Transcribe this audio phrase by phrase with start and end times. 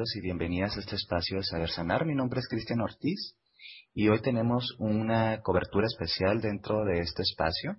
[0.00, 2.06] y bienvenidas a este espacio de Saber Sanar.
[2.06, 3.36] Mi nombre es Cristian Ortiz
[3.92, 7.76] y hoy tenemos una cobertura especial dentro de este espacio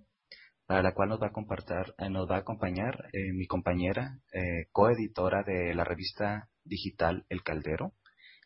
[0.67, 4.19] para la cual nos va a, compartir, eh, nos va a acompañar eh, mi compañera,
[4.33, 7.93] eh, coeditora de la revista digital El Caldero.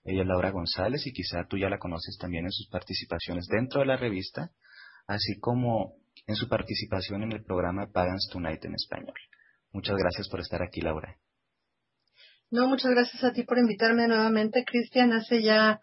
[0.06, 3.82] Ella es Laura González y quizá tú ya la conoces también en sus participaciones dentro
[3.82, 4.52] de la revista,
[5.06, 9.18] así como en su participación en el programa Pagans Tonight en español.
[9.74, 11.18] Muchas gracias por estar aquí, Laura.
[12.52, 15.14] No, muchas gracias a ti por invitarme nuevamente, Cristian.
[15.14, 15.80] Hace ya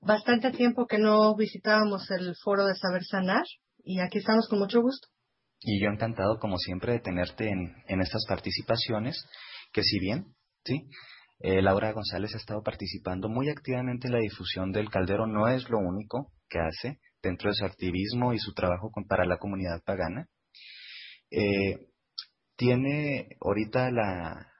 [0.00, 3.44] bastante tiempo que no visitábamos el foro de Saber Sanar
[3.82, 5.08] y aquí estamos con mucho gusto.
[5.60, 9.24] Y yo encantado, como siempre, de tenerte en, en estas participaciones,
[9.72, 10.88] que si bien, sí,
[11.38, 15.68] eh, Laura González ha estado participando muy activamente en la difusión del caldero, no es
[15.70, 19.82] lo único que hace dentro de su activismo y su trabajo con, para la comunidad
[19.84, 20.26] pagana.
[21.30, 21.88] Eh,
[22.56, 24.51] tiene ahorita la,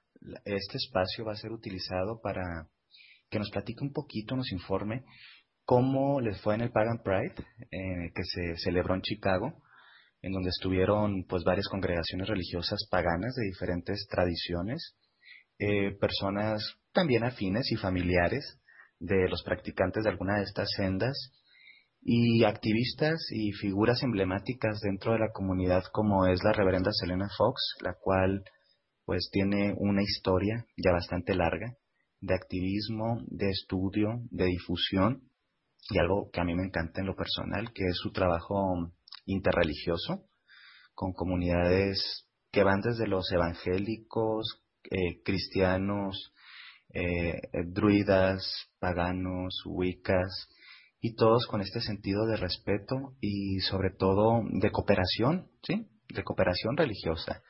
[0.44, 2.69] este espacio va a ser utilizado para
[3.31, 5.05] que nos platique un poquito, nos informe
[5.65, 7.34] cómo les fue en el Pagan Pride
[7.71, 9.62] eh, que se celebró en Chicago,
[10.21, 14.97] en donde estuvieron pues varias congregaciones religiosas paganas de diferentes tradiciones,
[15.59, 16.62] eh, personas
[16.93, 18.61] también afines y familiares
[18.99, 21.16] de los practicantes de alguna de estas sendas
[22.00, 27.61] y activistas y figuras emblemáticas dentro de la comunidad como es la reverenda Selena Fox,
[27.81, 28.44] la cual
[29.12, 31.77] pues tiene una historia ya bastante larga
[32.23, 35.28] de activismo, de estudio, de difusión
[35.91, 38.91] y algo que a mí me encanta en lo personal, que es su trabajo
[39.27, 40.25] interreligioso
[40.95, 46.33] con comunidades que van desde los evangélicos, eh, cristianos,
[46.94, 48.43] eh, druidas,
[48.79, 50.49] paganos, wiccas,
[51.03, 55.87] y todos con este sentido de respeto y sobre todo de cooperación, ¿sí?
[56.09, 57.43] De cooperación religiosa.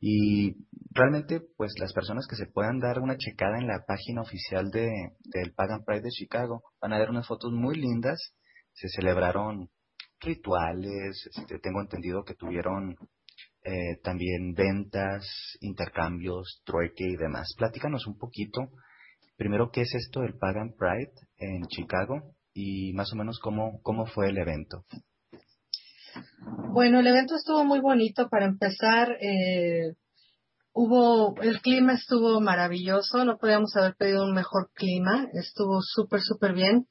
[0.00, 0.56] Y
[0.92, 4.90] realmente, pues las personas que se puedan dar una checada en la página oficial de,
[5.24, 8.18] del Pagan Pride de Chicago van a ver unas fotos muy lindas.
[8.72, 9.68] Se celebraron
[10.20, 12.96] rituales, este, tengo entendido que tuvieron
[13.62, 15.26] eh, también ventas,
[15.60, 17.54] intercambios, trueque y demás.
[17.58, 18.70] Platícanos un poquito,
[19.36, 24.06] primero, qué es esto del Pagan Pride en Chicago y más o menos cómo, cómo
[24.06, 24.84] fue el evento.
[26.72, 28.28] Bueno, el evento estuvo muy bonito.
[28.28, 29.94] Para empezar, eh,
[30.72, 33.24] hubo, el clima estuvo maravilloso.
[33.24, 35.26] No podíamos haber pedido un mejor clima.
[35.32, 36.86] Estuvo súper, súper bien.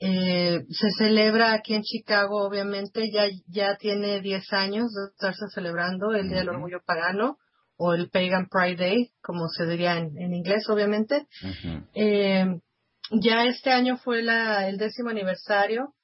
[0.00, 6.12] Eh, se celebra aquí en Chicago, obviamente, ya, ya tiene 10 años de estarse celebrando
[6.12, 7.36] el Día del Orgullo Pagano
[7.76, 11.26] o el Pagan Pride Day, como se diría en, inglés, obviamente.
[11.94, 12.46] eh,
[13.10, 15.94] ya este año fue la, el décimo aniversario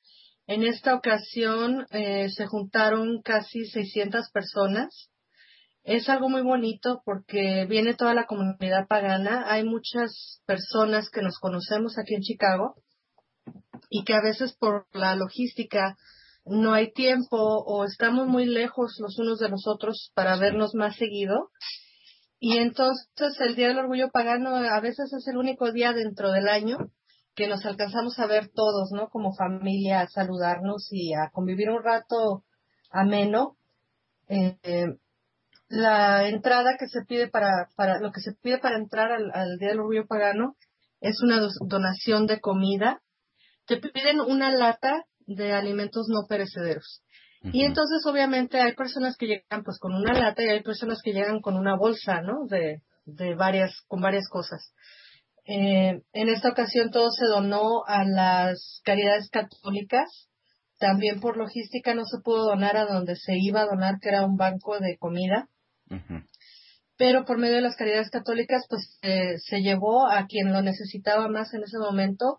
[0.46, 5.10] en esta ocasión eh, se juntaron casi 600 personas.
[5.82, 9.44] Es algo muy bonito porque viene toda la comunidad pagana.
[9.48, 12.74] Hay muchas personas que nos conocemos aquí en Chicago
[13.90, 15.96] y que a veces por la logística
[16.44, 20.96] no hay tiempo o estamos muy lejos los unos de los otros para vernos más
[20.96, 21.50] seguido.
[22.38, 26.48] Y entonces el Día del Orgullo Pagano a veces es el único día dentro del
[26.48, 26.78] año
[27.36, 29.08] que nos alcanzamos a ver todos, ¿no?
[29.08, 32.44] Como familia, a saludarnos y a convivir un rato
[32.90, 33.58] ameno.
[34.28, 34.56] Eh,
[35.68, 39.68] la entrada que se pide para, para lo que se pide para entrar al, Día
[39.68, 40.56] del Orgullo Pagano
[41.00, 43.02] es una donación de comida.
[43.66, 47.02] Te piden una lata de alimentos no perecederos.
[47.52, 51.12] Y entonces obviamente hay personas que llegan pues con una lata y hay personas que
[51.12, 52.46] llegan con una bolsa, ¿no?
[52.48, 54.72] De, de varias, con varias cosas.
[55.48, 60.28] Eh, en esta ocasión todo se donó a las caridades católicas.
[60.78, 64.24] También por logística no se pudo donar a donde se iba a donar, que era
[64.24, 65.48] un banco de comida.
[66.98, 71.28] Pero por medio de las caridades católicas, pues eh, se llevó a quien lo necesitaba
[71.28, 72.38] más en ese momento.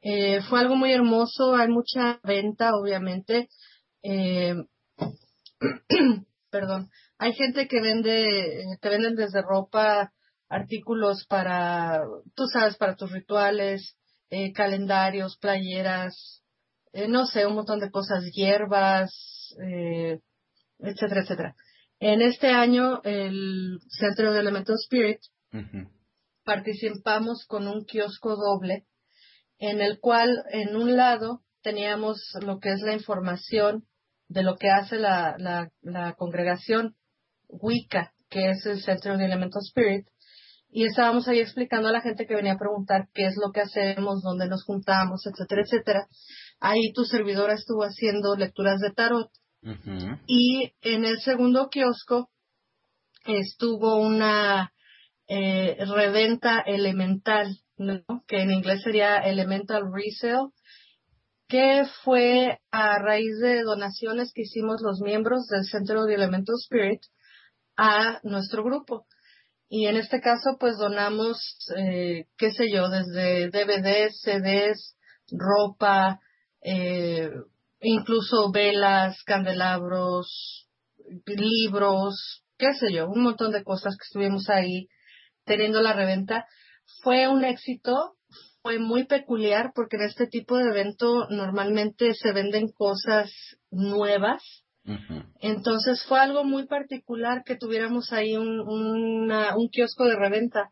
[0.00, 3.48] Eh, fue algo muy hermoso, hay mucha venta, obviamente.
[4.02, 4.54] Eh,
[6.50, 10.12] perdón, hay gente que vende, te venden desde ropa,
[10.52, 12.02] artículos para,
[12.34, 13.96] tú sabes, para tus rituales,
[14.54, 16.42] calendarios, playeras,
[17.08, 19.10] no sé, un montón de cosas, hierbas,
[20.78, 21.54] etcétera, etcétera.
[22.00, 25.20] En este año, el Centro de Elemental Spirit,
[26.44, 28.86] participamos con un kiosco doble,
[29.58, 33.86] en el cual en un lado teníamos lo que es la información
[34.28, 35.36] de lo que hace la,
[35.82, 36.96] la, congregación
[37.48, 40.06] Wicca, que es el Centro de Elemental Spirit,
[40.72, 43.60] y estábamos ahí explicando a la gente que venía a preguntar qué es lo que
[43.60, 46.06] hacemos, dónde nos juntamos, etcétera, etcétera.
[46.60, 49.30] Ahí tu servidora estuvo haciendo lecturas de tarot
[50.26, 52.30] y en el segundo kiosco
[53.26, 54.72] estuvo una
[55.28, 57.58] eh, reventa elemental,
[58.26, 60.48] que en inglés sería Elemental Resale,
[61.48, 67.02] que fue a raíz de donaciones que hicimos los miembros del Centro de Elemental Spirit
[67.76, 69.06] a nuestro grupo.
[69.74, 71.38] Y en este caso, pues donamos,
[71.78, 74.98] eh, qué sé yo, desde DVDs, CDs,
[75.30, 76.20] ropa,
[76.60, 77.30] eh,
[77.80, 80.68] incluso velas, candelabros,
[81.24, 84.88] libros, qué sé yo, un montón de cosas que estuvimos ahí
[85.46, 86.44] teniendo la reventa.
[87.02, 88.18] Fue un éxito,
[88.60, 93.32] fue muy peculiar porque en este tipo de evento normalmente se venden cosas
[93.70, 94.42] nuevas.
[95.40, 100.70] Entonces fue algo muy particular que tuviéramos ahí un, un kiosco de reventa.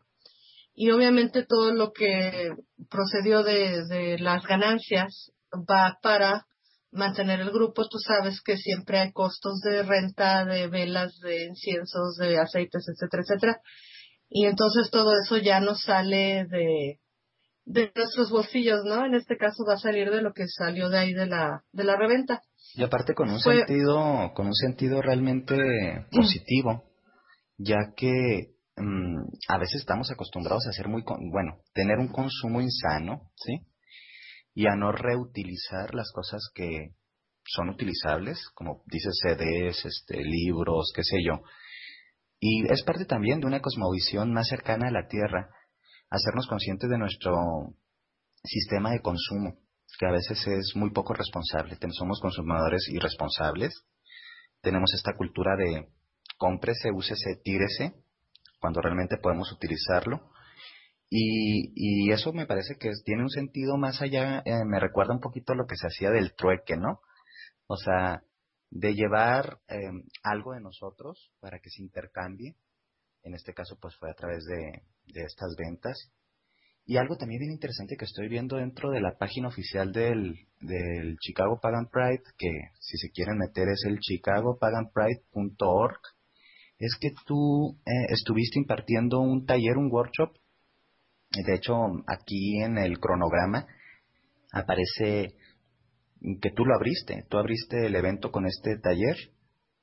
[0.73, 2.51] Y obviamente todo lo que
[2.89, 6.45] procedió de, de las ganancias va para
[6.91, 12.17] mantener el grupo, tú sabes que siempre hay costos de renta, de velas, de inciensos,
[12.17, 13.61] de aceites, etcétera, etcétera.
[14.29, 16.99] Y entonces todo eso ya no sale de,
[17.65, 19.05] de nuestros bolsillos, ¿no?
[19.05, 21.83] En este caso va a salir de lo que salió de ahí de la, de
[21.83, 22.41] la reventa.
[22.73, 25.55] Y aparte con un sentido, con un sentido realmente
[26.11, 26.83] positivo,
[27.57, 33.31] ya que mm, a veces estamos acostumbrados a ser muy, bueno, tener un consumo insano,
[33.35, 33.59] ¿sí?
[34.53, 36.93] y a no reutilizar las cosas que
[37.45, 41.41] son utilizables, como dices CDs, este, libros, qué sé yo.
[42.39, 45.49] Y es parte también de una cosmovisión más cercana a la Tierra,
[46.11, 47.73] hacernos conscientes de nuestro
[48.43, 49.57] sistema de consumo,
[49.97, 51.77] que a veces es muy poco responsable.
[51.91, 53.83] Somos consumidores irresponsables.
[54.61, 55.87] Tenemos esta cultura de
[56.37, 57.93] cómprese, úsese, tírese,
[58.59, 60.29] cuando realmente podemos utilizarlo.
[61.09, 65.19] Y, y eso me parece que tiene un sentido más allá, eh, me recuerda un
[65.19, 67.01] poquito lo que se hacía del trueque, ¿no?
[67.67, 68.23] O sea,
[68.69, 72.55] de llevar em, algo de nosotros para que se intercambie.
[73.23, 76.11] En este caso, pues fue a través de, de estas ventas.
[76.85, 81.15] Y algo también bien interesante que estoy viendo dentro de la página oficial del, del
[81.19, 82.49] Chicago Pagan Pride, que
[82.79, 85.99] si se quieren meter es el chicagopaganpride.org,
[86.79, 90.35] es que tú eh, estuviste impartiendo un taller, un workshop
[91.31, 91.73] de hecho,
[92.07, 93.65] aquí en el cronograma
[94.51, 95.35] aparece
[96.41, 99.15] que tú lo abriste, tú abriste el evento con este taller,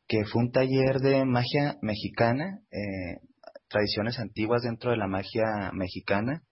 [0.08, 3.20] que fue un taller de magia mexicana, eh,
[3.68, 6.42] tradiciones antiguas dentro de la magia mexicana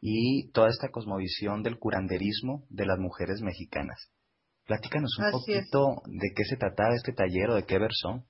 [0.00, 4.10] y toda esta cosmovisión del curanderismo de las mujeres mexicanas.
[4.66, 8.24] Platícanos un poquito de qué se trataba este taller o de qué versó.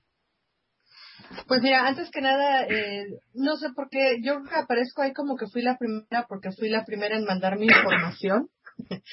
[1.47, 5.47] Pues mira, antes que nada, eh, no sé por qué, yo aparezco ahí como que
[5.47, 8.49] fui la primera porque fui la primera en mandar mi información,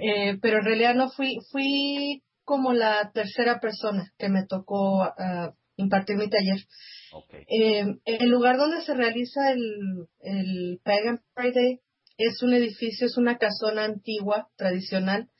[0.00, 5.54] eh, pero en realidad no fui, fui como la tercera persona que me tocó uh,
[5.76, 6.58] impartir mi taller.
[7.46, 11.78] Eh, el lugar donde se realiza el, el Pagan Friday
[12.18, 15.30] es un edificio, es una casona antigua, tradicional,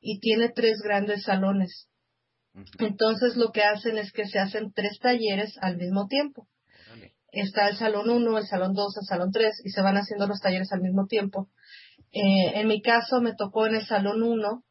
[0.00, 1.88] y tiene tres grandes salones.
[2.78, 6.46] Entonces lo que hacen es que se hacen tres talleres al mismo tiempo.
[7.32, 10.38] Está el salón 1, el salón 2, el salón 3 y se van haciendo los
[10.38, 11.48] talleres al mismo tiempo.
[12.12, 14.62] Eh, en mi caso me tocó en el salón 1.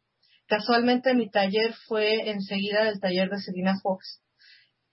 [0.52, 4.22] Casualmente mi taller fue enseguida del taller de Selina Fox.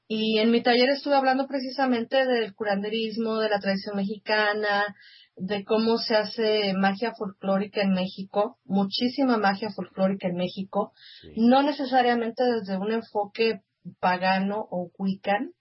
[0.07, 4.95] Y en mi taller estuve hablando precisamente del curanderismo, de la tradición mexicana,
[5.35, 10.93] de cómo se hace magia folclórica en México, muchísima magia folclórica en México,
[11.35, 13.63] no necesariamente desde un enfoque
[13.99, 15.55] pagano o wiccan,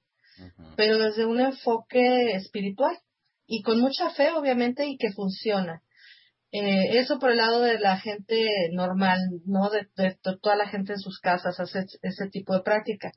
[0.75, 2.95] pero desde un enfoque espiritual
[3.47, 5.81] y con mucha fe, obviamente, y que funciona.
[6.51, 9.69] Eh, eso por el lado de la gente normal, ¿no?
[9.69, 9.87] De,
[10.41, 13.11] toda la gente en sus casas hace ese tipo de práctica.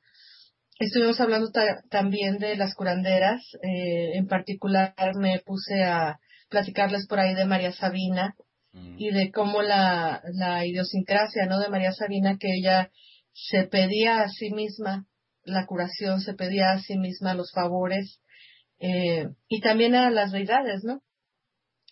[0.79, 1.51] Estuvimos hablando
[1.91, 6.19] también de las curanderas, eh, en particular me puse a
[6.49, 8.35] platicarles por ahí de María Sabina
[8.73, 8.97] mm.
[8.99, 11.61] y de cómo la, la idiosincrasia, ¿no?
[11.61, 12.91] De María Sabina, que ella
[13.33, 15.07] se pedía a sí misma
[15.45, 18.21] la curación, se pedía a sí misma los favores
[18.79, 21.03] eh, y también a las deidades, ¿no?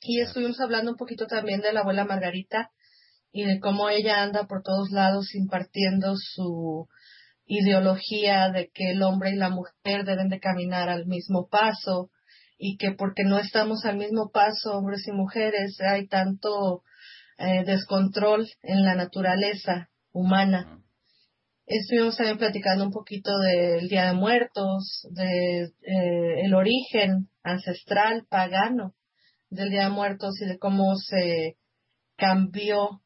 [0.00, 2.70] Y estuvimos hablando un poquito también de la abuela Margarita
[3.32, 6.88] y de cómo ella anda por todos lados impartiendo su
[7.46, 12.10] ideología de que el hombre y la mujer deben de caminar al mismo paso
[12.58, 16.82] y que porque no estamos al mismo paso, hombres y mujeres, hay tanto
[17.38, 20.82] eh, descontrol en la naturaleza humana.
[21.66, 28.94] Estuvimos también platicando un poquito del Día de Muertos, de eh, el origen ancestral pagano
[29.50, 31.56] del Día de Muertos y de cómo se
[32.16, 33.02] cambió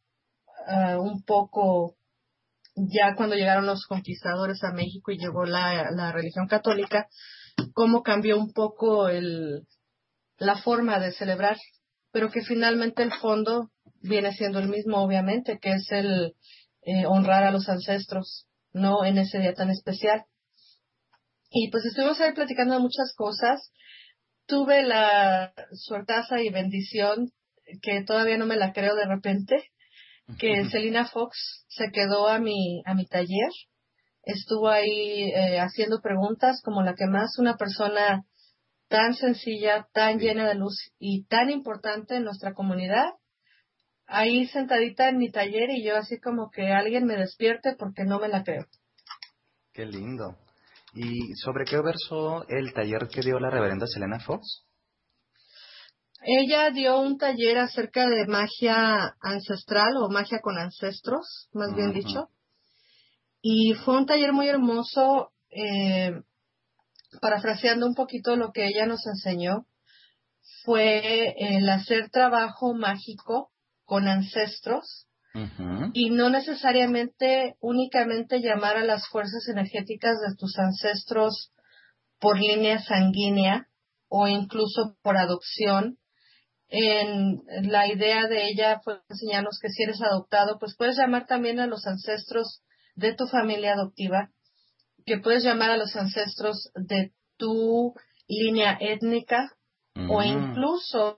[0.66, 1.96] ah, un poco
[2.74, 7.08] ya cuando llegaron los conquistadores a México y llegó la, religión católica,
[7.74, 9.66] cómo cambió un poco el,
[10.38, 11.58] la forma de celebrar,
[12.10, 13.70] pero que finalmente el fondo
[14.00, 16.34] viene siendo el mismo, obviamente, que es el
[16.82, 20.24] eh, honrar a los ancestros, no en ese día tan especial.
[21.50, 23.70] Y pues estuvimos ahí platicando muchas cosas.
[24.46, 27.30] Tuve la suertaza y bendición,
[27.80, 29.70] que todavía no me la creo de repente,
[30.38, 33.50] que Selina Fox se quedó a mi, a mi taller
[34.22, 38.24] estuvo ahí eh, haciendo preguntas como la que más una persona
[38.88, 43.14] tan sencilla, tan llena de luz y tan importante en nuestra comunidad,
[44.06, 48.18] ahí sentadita en mi taller y yo así como que alguien me despierte porque no
[48.18, 48.66] me la creo.
[49.72, 50.36] Qué lindo.
[50.94, 54.64] ¿Y sobre qué versó el taller que dio la reverenda Selena Fox?
[56.24, 62.28] Ella dio un taller acerca de magia ancestral o magia con ancestros, más bien dicho.
[63.40, 66.22] Y fue un taller muy hermoso, eh,
[67.20, 69.66] parafraseando un poquito lo que ella nos enseñó,
[70.64, 73.50] fue el hacer trabajo mágico
[73.84, 75.06] con ancestros
[75.94, 81.52] y no necesariamente únicamente llamar a las fuerzas energéticas de tus ancestros
[82.18, 83.68] por línea sanguínea
[84.08, 85.98] o incluso por adopción.
[86.68, 91.60] En la idea de ella fue enseñarnos que si eres adoptado, pues puedes llamar también
[91.60, 92.62] a los ancestros
[92.94, 94.30] de tu familia adoptiva,
[95.04, 97.94] que puedes llamar a los ancestros de tu
[98.28, 99.50] línea étnica
[100.08, 100.24] o mm.
[100.24, 101.16] incluso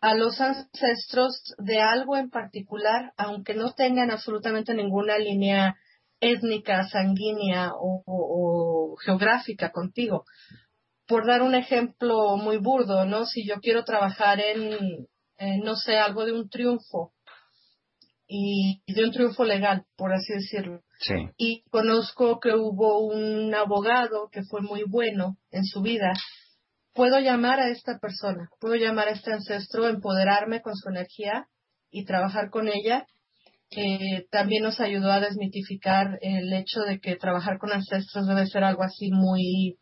[0.00, 5.76] a los ancestros de algo en particular, aunque no tengan absolutamente ninguna línea
[6.20, 10.24] étnica, sanguínea o, geográfica contigo.
[11.06, 13.24] Por dar un ejemplo muy burdo, ¿no?
[13.26, 15.06] Si yo quiero trabajar en,
[15.38, 17.12] en no sé, algo de un triunfo,
[18.32, 20.82] y de un triunfo legal, por así decirlo.
[21.00, 21.14] Sí.
[21.36, 26.12] Y conozco que hubo un abogado que fue muy bueno en su vida.
[27.00, 31.46] Puedo llamar a esta persona, puedo llamar a este ancestro, empoderarme con su energía
[31.90, 33.06] y trabajar con ella.
[33.70, 38.64] Eh, también nos ayudó a desmitificar el hecho de que trabajar con ancestros debe ser
[38.64, 39.78] algo así muy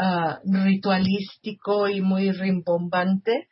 [0.00, 3.48] Ah, ritualístico y muy rimbombante,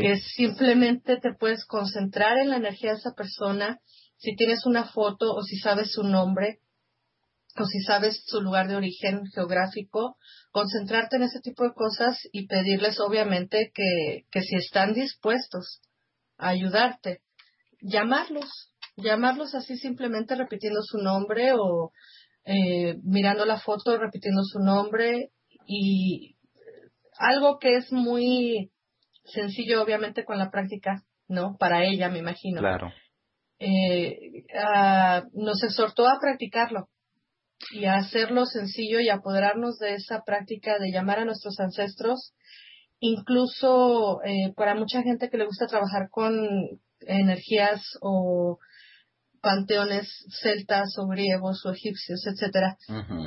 [0.00, 3.78] que simplemente te puedes concentrar en la energía de esa persona,
[4.16, 6.58] si tienes una foto o si sabes su nombre
[7.56, 10.16] o si sabes su lugar de origen geográfico,
[10.50, 15.80] concentrarte en ese tipo de cosas y pedirles obviamente que, que si están dispuestos
[16.36, 17.20] a ayudarte,
[17.80, 21.92] llamarlos, llamarlos así simplemente repitiendo su nombre o
[22.44, 25.30] eh, mirando la foto repitiendo su nombre
[25.66, 26.36] y
[27.18, 28.72] algo que es muy
[29.24, 31.56] sencillo, obviamente, con la práctica, ¿no?
[31.58, 32.60] Para ella, me imagino.
[32.60, 32.92] Claro.
[33.58, 36.88] Eh, ah, nos exhortó a practicarlo
[37.72, 42.34] y a hacerlo sencillo y apoderarnos de esa práctica de llamar a nuestros ancestros,
[43.00, 46.34] incluso eh, para mucha gente que le gusta trabajar con
[47.00, 48.58] energías o
[49.40, 50.08] panteones
[50.42, 52.78] celtas o griegos o egipcios, etcétera.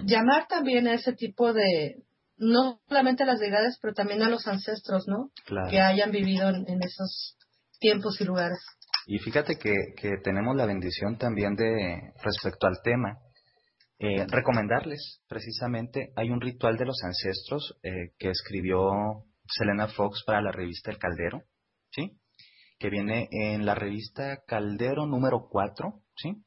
[0.06, 2.04] Llamar también a ese tipo de,
[2.38, 5.30] no solamente a las deidades, pero también a los ancestros, ¿no?
[5.70, 7.38] Que hayan vivido en, esos
[7.80, 8.58] tiempos y lugares.
[9.06, 13.20] Y fíjate que, que tenemos la bendición también de, respecto al tema,
[14.00, 18.92] eh, recomendarles, precisamente, hay un ritual de los ancestros eh, que escribió
[19.48, 21.44] Selena Fox para la revista El Caldero,
[21.90, 22.20] ¿sí?
[22.78, 26.44] Que viene en la revista Caldero número 4, ¿sí?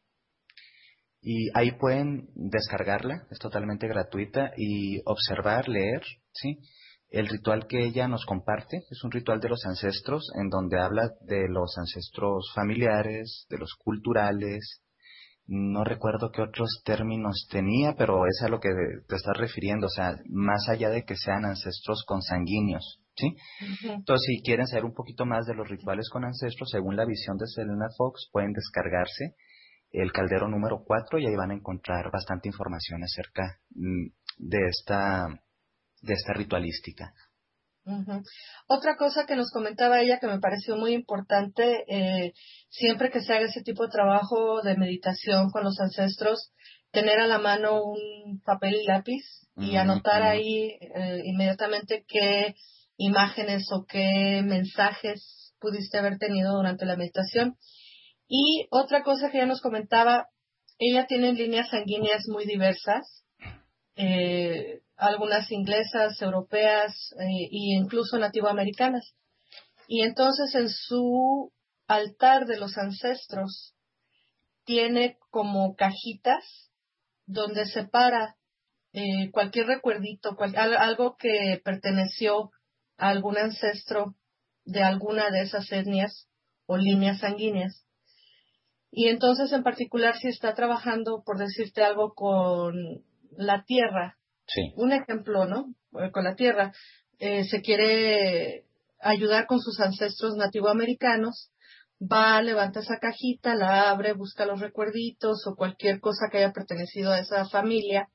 [1.22, 6.02] Y ahí pueden descargarla, es totalmente gratuita, y observar, leer,
[6.32, 6.60] ¿sí?
[7.08, 11.10] El ritual que ella nos comparte es un ritual de los ancestros en donde habla
[11.22, 14.82] de los ancestros familiares, de los culturales,
[15.52, 18.68] no recuerdo qué otros términos tenía, pero es a lo que
[19.08, 23.34] te estás refiriendo, o sea, más allá de que sean ancestros consanguíneos, ¿sí?
[23.82, 27.36] Entonces, si quieren saber un poquito más de los rituales con ancestros, según la visión
[27.36, 29.34] de Selena Fox, pueden descargarse
[29.90, 34.06] el caldero número 4 y ahí van a encontrar bastante información acerca mm,
[34.38, 35.26] de esta,
[36.00, 37.12] de esta ritualística.
[38.66, 42.32] Otra cosa que nos comentaba ella que me pareció muy importante, eh,
[42.68, 46.52] siempre que se haga ese tipo de trabajo de meditación con los ancestros,
[46.90, 49.24] tener a la mano un papel y lápiz
[49.56, 52.54] y anotar ahí eh, inmediatamente qué
[52.96, 57.56] imágenes o qué mensajes pudiste haber tenido durante la meditación.
[58.28, 60.28] Y otra cosa que ella nos comentaba,
[60.78, 63.24] ella tiene líneas sanguíneas muy diversas.
[63.96, 69.14] Eh, algunas inglesas, europeas e incluso nativoamericanas.
[69.88, 71.52] Y entonces en su
[71.86, 73.74] altar de los ancestros
[74.64, 76.70] tiene como cajitas
[77.26, 78.36] donde separa
[78.92, 82.50] eh, cualquier recuerdito, algo que perteneció
[82.96, 84.14] a algún ancestro
[84.64, 86.28] de alguna de esas etnias
[86.66, 87.86] o líneas sanguíneas.
[88.92, 92.74] Y entonces en particular si está trabajando, por decirte algo, con
[93.32, 94.19] la tierra,
[94.76, 95.74] un ejemplo, ¿no?
[96.00, 96.72] Eh, con la tierra.
[97.18, 98.64] Eh, se quiere
[99.00, 101.50] ayudar con sus ancestros nativoamericanos,
[102.00, 107.12] va, levanta esa cajita, la abre, busca los recuerditos o cualquier cosa que haya pertenecido
[107.12, 108.08] a esa familia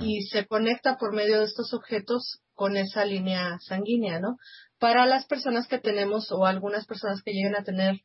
[0.00, 4.38] y se conecta por medio de estos objetos con esa línea sanguínea, ¿no?
[4.78, 8.00] Para las personas que tenemos o algunas personas que lleguen a tener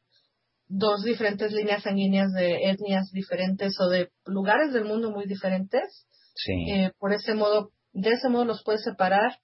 [0.68, 6.06] dos diferentes líneas sanguíneas de etnias diferentes o de lugares del mundo muy diferentes,
[6.48, 9.40] eh, por ese modo, de ese modo los puedes separar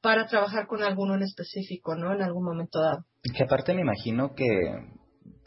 [0.00, 2.14] para trabajar con alguno en específico, ¿no?
[2.14, 3.04] En algún momento dado.
[3.36, 4.46] Que aparte me imagino que,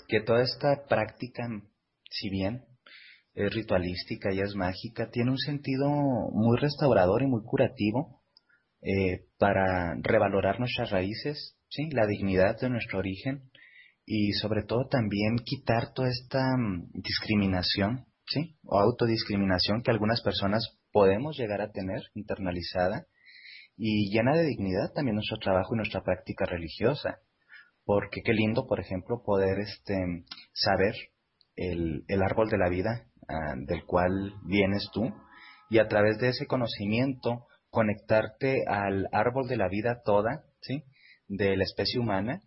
[0.08, 1.47] que toda esta práctica,
[2.10, 2.65] si bien
[3.34, 5.89] es ritualística y es mágica, tiene un sentido
[6.32, 8.21] muy restaurador y muy curativo
[8.82, 11.89] eh, para revalorar nuestras raíces, ¿sí?
[11.91, 13.49] la dignidad de nuestro origen
[14.06, 18.55] y sobre todo también quitar toda esta mm, discriminación ¿sí?
[18.63, 23.07] o autodiscriminación que algunas personas podemos llegar a tener internalizada
[23.75, 27.19] y llena de dignidad también nuestro trabajo y nuestra práctica religiosa.
[27.86, 29.95] Porque qué lindo, por ejemplo, poder este,
[30.53, 30.93] saber
[31.55, 35.12] el, el árbol de la vida ah, del cual vienes tú
[35.69, 40.83] y a través de ese conocimiento conectarte al árbol de la vida toda, ¿sí?
[41.27, 42.41] de la especie humana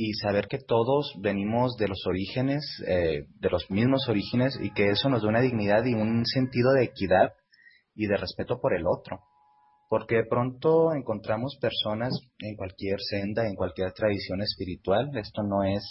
[0.00, 4.90] y saber que todos venimos de los orígenes, eh, de los mismos orígenes y que
[4.90, 7.32] eso nos da una dignidad y un sentido de equidad
[7.96, 9.18] y de respeto por el otro.
[9.88, 15.82] Porque de pronto encontramos personas en cualquier senda, en cualquier tradición espiritual, esto no es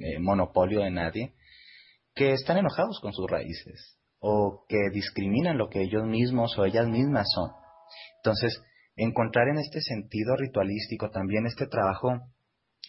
[0.00, 1.34] eh, monopolio de nadie,
[2.16, 6.88] que están enojados con sus raíces o que discriminan lo que ellos mismos o ellas
[6.88, 7.52] mismas son.
[8.16, 8.60] Entonces,
[8.96, 12.18] encontrar en este sentido ritualístico también este trabajo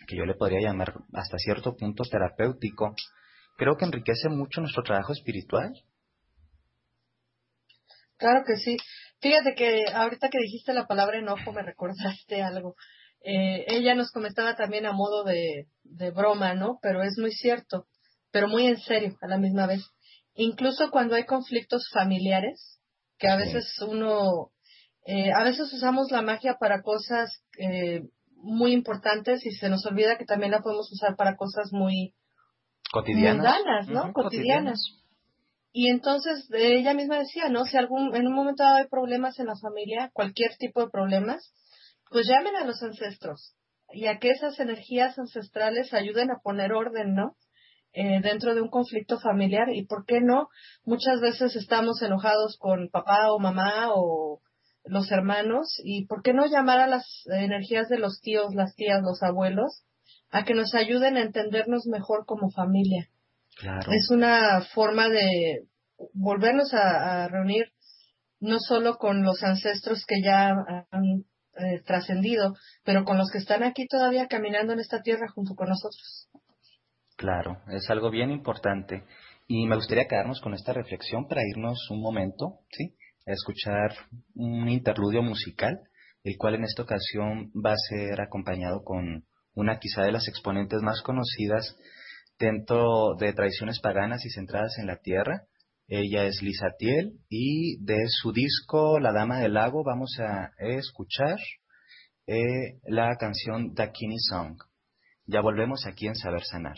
[0.08, 2.95] que yo le podría llamar hasta cierto punto terapéutico,
[3.58, 5.71] creo que enriquece mucho nuestro trabajo espiritual.
[8.17, 8.78] Claro que sí.
[9.21, 12.75] Fíjate que ahorita que dijiste la palabra enojo me recordaste algo.
[13.21, 16.80] Eh, ella nos comentaba también a modo de, de broma, ¿no?
[16.82, 17.88] Pero es muy cierto,
[18.32, 19.82] pero muy en serio a la misma vez.
[20.36, 22.80] Incluso cuando hay conflictos familiares,
[23.17, 24.52] que a veces uno,
[25.06, 28.04] eh, a veces usamos la magia para cosas eh,
[28.41, 32.13] muy importantes y se nos olvida que también la podemos usar para cosas muy
[32.91, 34.12] cotidianas, ¿no?
[34.13, 34.80] cotidianas.
[35.71, 37.65] Y entonces ella misma decía, ¿no?
[37.65, 41.54] Si algún en un momento dado hay problemas en la familia, cualquier tipo de problemas,
[42.10, 43.56] pues llamen a los ancestros
[43.91, 47.36] y a que esas energías ancestrales ayuden a poner orden, ¿no?
[47.91, 50.49] Eh, dentro de un conflicto familiar y por qué no
[50.86, 54.41] muchas veces estamos enojados con papá o mamá o
[54.89, 59.02] los hermanos y por qué no llamar a las energías de los tíos, las tías,
[59.02, 59.84] los abuelos
[60.32, 63.08] a que nos ayuden a entendernos mejor como familia.
[63.58, 63.91] Claro.
[63.91, 65.67] Es una forma de
[66.13, 67.65] volvernos a, reunir
[68.39, 70.49] no solo con los ancestros que ya
[70.91, 71.25] han
[71.58, 75.67] eh, trascendido, pero con los que están aquí todavía caminando en esta tierra junto con
[75.67, 76.30] nosotros.
[77.17, 79.04] Claro, es algo bien importante.
[79.45, 82.95] Y me gustaría quedarnos con esta reflexión para irnos un momento, ¿sí?
[83.29, 83.93] A escuchar
[84.33, 85.79] un interludio musical,
[86.23, 90.81] el cual en esta ocasión va a ser acompañado con una quizá de las exponentes
[90.81, 91.77] más conocidas
[92.39, 95.43] dentro de tradiciones paganas y centradas en la tierra.
[95.87, 101.37] Ella es Lisa Tiel y de su disco La Dama del Lago vamos a escuchar
[102.25, 104.57] eh, la canción Dakini Song.
[105.27, 106.77] Ya volvemos aquí en Saber Sanar.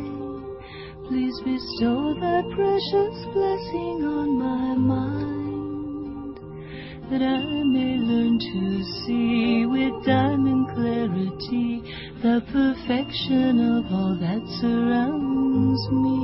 [1.08, 6.40] Please bestow that precious blessing on my mind,
[7.10, 11.82] that I may learn to see with diamond clarity
[12.22, 16.20] the perfection of all that surrounds me.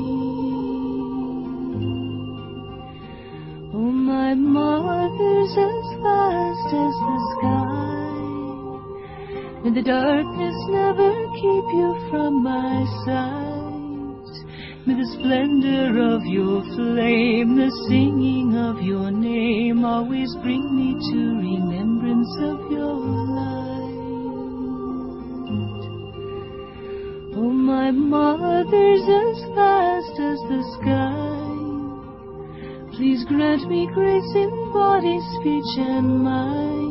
[3.73, 7.64] Oh, my mother's as vast as the sky.
[9.75, 14.31] The darkness never keep you from my sight.
[14.87, 21.19] May the splendor of your flame, the singing of your name, always bring me to
[21.43, 22.95] remembrance of your
[23.35, 23.99] light.
[27.35, 31.51] Oh, my mother's as vast as the sky.
[32.95, 36.84] Please grant me grace in body, speech, and mind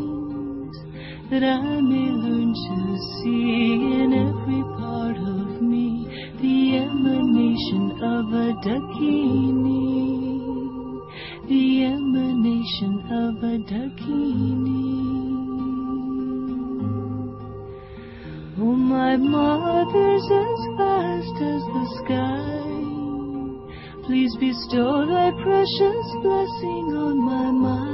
[1.34, 2.76] that I may learn to
[3.18, 6.06] see in every part of me
[6.38, 9.82] the emanation of a Dakini,
[11.48, 14.94] the emanation of a Dakini.
[18.60, 22.62] Oh, my mother's as vast as the sky.
[24.06, 27.93] Please bestow thy precious blessing on my mind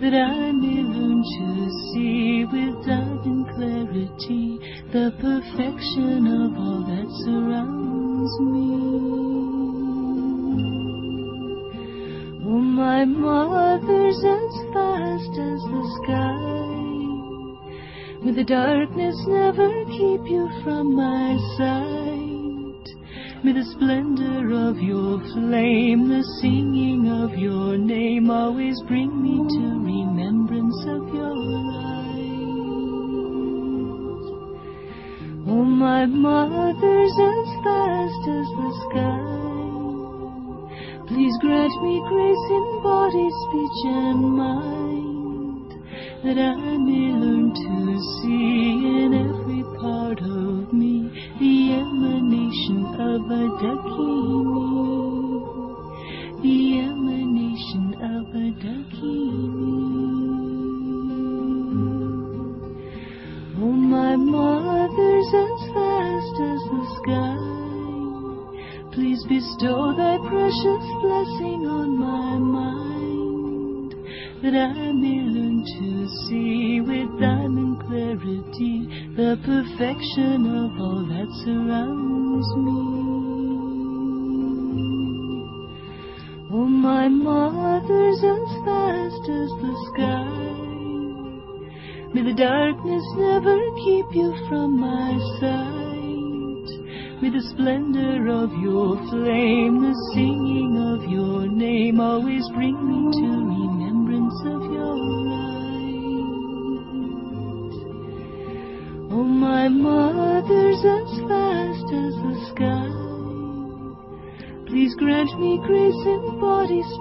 [0.00, 4.58] that I may learn to see with diamond clarity
[4.92, 8.70] the perfection of all that surrounds me.
[12.44, 16.46] Oh, my mother's as vast as the sky.
[18.22, 22.05] May the darkness never keep you from my sight.
[23.46, 29.62] May the splendor of your flame, the singing of your name, always bring me to
[29.86, 32.26] remembrance of your light.
[35.46, 39.22] Oh, my mother's as vast as the sky.
[41.06, 45.70] Please grant me grace in body, speech, and mind,
[46.24, 49.05] that I may learn to see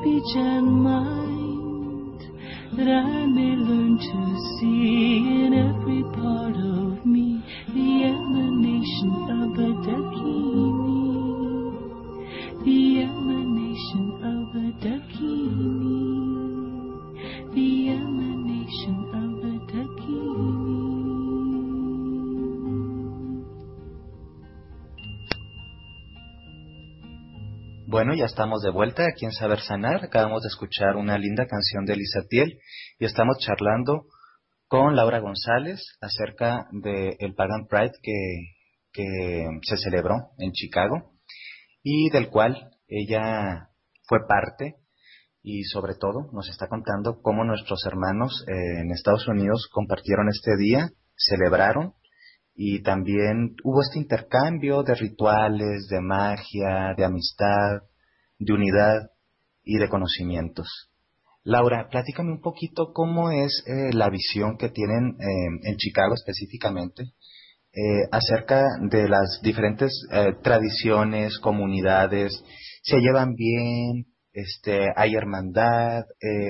[0.06, 2.22] speech, and mind,
[2.78, 5.05] that I may learn to see
[28.18, 30.06] ya estamos de vuelta aquí en Saber Sanar.
[30.06, 32.60] Acabamos de escuchar una linda canción de Lisa Tiel
[32.98, 34.06] y estamos charlando
[34.68, 38.14] con Laura González acerca del Pagan Pride que,
[38.94, 41.12] que se celebró en Chicago
[41.84, 43.70] y del cual ella
[44.08, 44.76] fue parte
[45.42, 50.56] y sobre todo nos está contando cómo nuestros hermanos eh, en Estados Unidos compartieron este
[50.58, 51.96] día, celebraron
[52.54, 57.82] y también hubo este intercambio de rituales, de magia, de amistad,
[58.40, 59.12] de unidad
[59.64, 60.68] y de conocimientos.
[61.44, 67.04] Laura, platícame un poquito cómo es eh, la visión que tienen eh, en Chicago específicamente
[67.72, 69.92] eh, acerca de las diferentes
[70.42, 72.42] tradiciones, comunidades,
[72.82, 76.04] se llevan bien, este, hay hermandad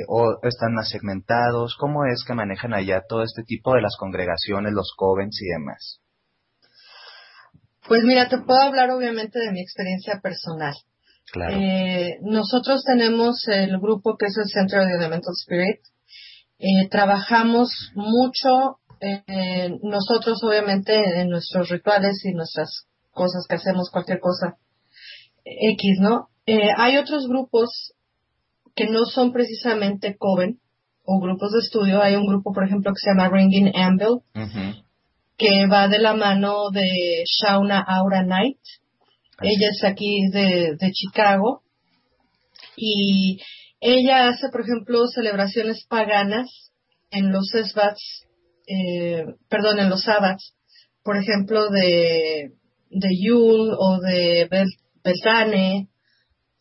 [0.08, 4.72] o están más segmentados, cómo es que manejan allá todo este tipo de las congregaciones,
[4.72, 6.00] los covens y demás.
[7.88, 10.76] Pues mira, te puedo hablar obviamente de mi experiencia personal.
[11.52, 15.82] Eh, nosotros tenemos el grupo que es el Centro de Elemental Spirit.
[16.60, 24.20] Eh, trabajamos mucho eh, nosotros, obviamente, en nuestros rituales y nuestras cosas que hacemos, cualquier
[24.20, 24.58] cosa
[25.44, 26.30] X, ¿no?
[26.78, 27.94] hay otros grupos
[28.76, 30.60] que no son precisamente Coven
[31.04, 32.02] o grupos de estudio.
[32.02, 34.22] Hay un grupo, por ejemplo, que se llama Ringing Anvil,
[35.38, 38.60] que va de la mano de Shauna Aura Knight
[39.42, 41.62] ella es aquí de, de Chicago
[42.76, 43.40] y
[43.80, 46.72] ella hace, por ejemplo, celebraciones paganas
[47.12, 48.26] en los esbats,
[48.68, 50.56] eh, perdón, en los sabbats,
[51.04, 52.54] por ejemplo, de,
[52.90, 54.50] de Yule o de
[55.04, 55.90] Beltane.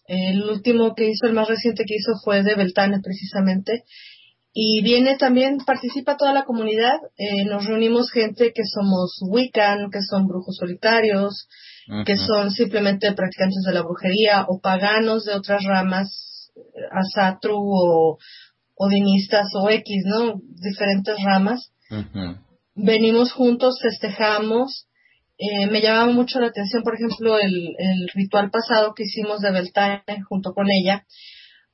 [0.06, 3.84] El último que hizo, el más reciente que hizo fue de Beltane precisamente.
[4.52, 6.98] Y viene también, participa toda la comunidad.
[7.16, 11.48] Eh, nos reunimos gente que somos Wiccan, que son brujos solitarios,
[12.04, 18.18] que son simplemente practicantes de la brujería o paganos de otras ramas, eh, asatru o
[18.76, 20.40] odinistas o X, ¿no?
[20.60, 21.72] Diferentes ramas.
[22.74, 24.88] Venimos juntos, festejamos.
[25.38, 29.50] Eh, me llamaba mucho la atención, por ejemplo, el, el ritual pasado que hicimos de
[29.50, 31.04] Beltane junto con ella.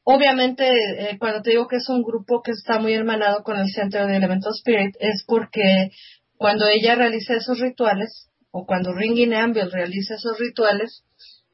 [0.02, 3.68] Obviamente, eh, cuando te digo que es un grupo que está muy hermanado con el
[3.68, 5.90] Centro de Elemental Spirit, es porque
[6.36, 11.04] cuando ella realiza esos rituales, o cuando Ringing Anvil realiza esos rituales,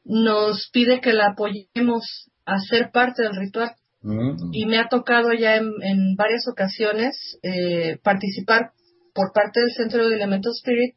[0.05, 3.73] nos pide que la apoyemos a ser parte del ritual.
[4.03, 4.51] Mm.
[4.53, 8.71] Y me ha tocado ya en, varias ocasiones eh, participar
[9.15, 10.95] por parte del Centro de Elementos Spirit,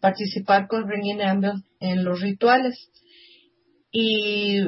[0.00, 2.90] participar con Ringing Anvil en los rituales.
[3.90, 4.62] Y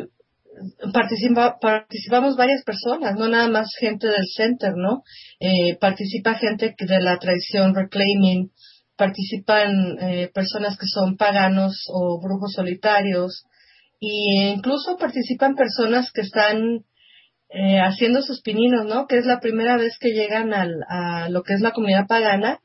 [0.92, 5.02] participamos varias personas, no nada más gente del center, ¿no?
[5.40, 8.50] Eh, participa gente de la tradición Reclaiming,
[8.98, 13.46] participan eh, personas que son paganos o brujos solitarios
[14.00, 16.84] e incluso participan personas que están
[17.50, 19.06] eh, haciendo sus pininos, ¿no?
[19.06, 22.58] Que es la primera vez que llegan al, a lo que es la comunidad pagana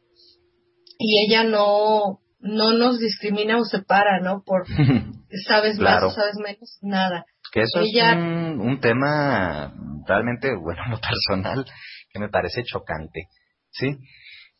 [0.97, 4.43] y ella no no nos discrimina o separa, ¿no?
[4.45, 4.65] Por
[5.47, 7.25] sabes más o sabes menos, nada.
[7.51, 9.71] Que eso es un, un, tema
[10.07, 11.65] realmente, bueno, personal,
[12.11, 13.27] que me parece chocante,
[13.69, 13.97] ¿sí?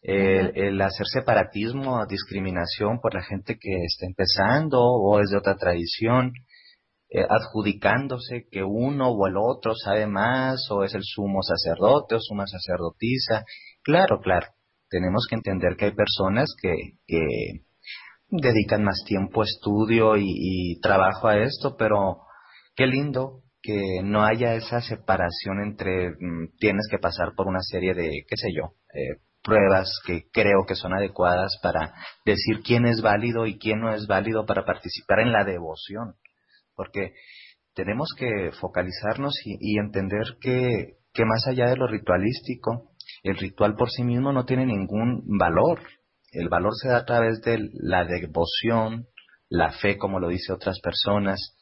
[0.04, 6.34] El, hacer separatismo, discriminación por la gente que está empezando o es de otra tradición,
[7.10, 12.20] eh, adjudicándose que uno o el otro sabe más o es el sumo sacerdote o
[12.20, 13.46] suma sacerdotisa.
[13.82, 14.48] Claro, claro,
[14.90, 16.74] tenemos que entender que hay personas que,
[17.08, 17.62] que
[18.30, 22.24] dedican más tiempo, estudio y, y trabajo a esto, pero
[22.76, 27.94] qué lindo que no haya esa separación entre mm, tienes que pasar por una serie
[27.94, 31.94] de, qué sé yo, eh, pruebas que creo que son adecuadas para
[32.26, 36.16] decir quién es válido y quién no es válido para participar en la devoción.
[36.76, 37.14] Porque
[37.76, 42.92] tenemos que focalizarnos y, entender que, que más allá de lo ritualístico,
[43.24, 45.80] el ritual por sí mismo no tiene ningún valor.
[46.32, 49.08] El valor se da a través de la devoción,
[49.50, 51.56] la fe, como lo dice otras personas,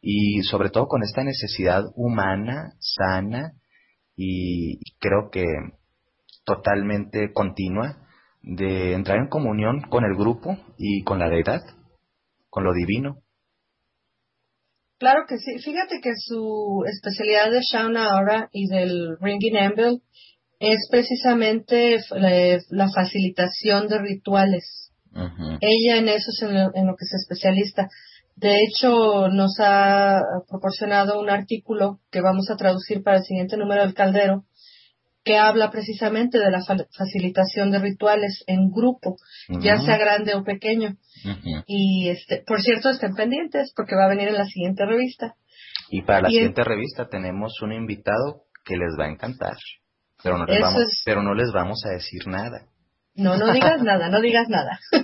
[0.00, 3.52] y sobre todo con esta necesidad humana, sana,
[4.16, 5.44] y creo que
[6.46, 7.98] totalmente continua
[8.40, 11.60] de entrar en comunión con el grupo y con la deidad,
[12.48, 13.18] con lo divino.
[14.98, 15.58] Claro que sí.
[15.58, 20.02] Fíjate que su especialidad de Shauna ahora y del Ringing Anvil
[20.58, 21.98] es precisamente
[22.70, 24.92] la, facilitación de rituales.
[25.60, 27.88] Ella en eso es en lo, en lo, que es especialista.
[28.36, 33.82] De hecho, nos ha proporcionado un artículo que vamos a traducir para el siguiente número
[33.82, 34.44] del Caldero,
[35.26, 39.16] que habla precisamente de la facilitación de rituales en grupo,
[39.60, 40.96] ya sea grande o pequeño.
[41.66, 45.34] Y este, por cierto, estén pendientes porque va a venir en la siguiente revista.
[45.90, 49.56] Y para la siguiente revista tenemos un invitado que les va a encantar,
[50.22, 52.68] pero no les, vamos, pero no les vamos a decir nada.
[53.16, 54.78] No, no digas nada, no digas nada.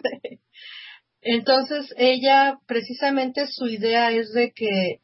[1.20, 5.00] Entonces, ella, precisamente su idea es de que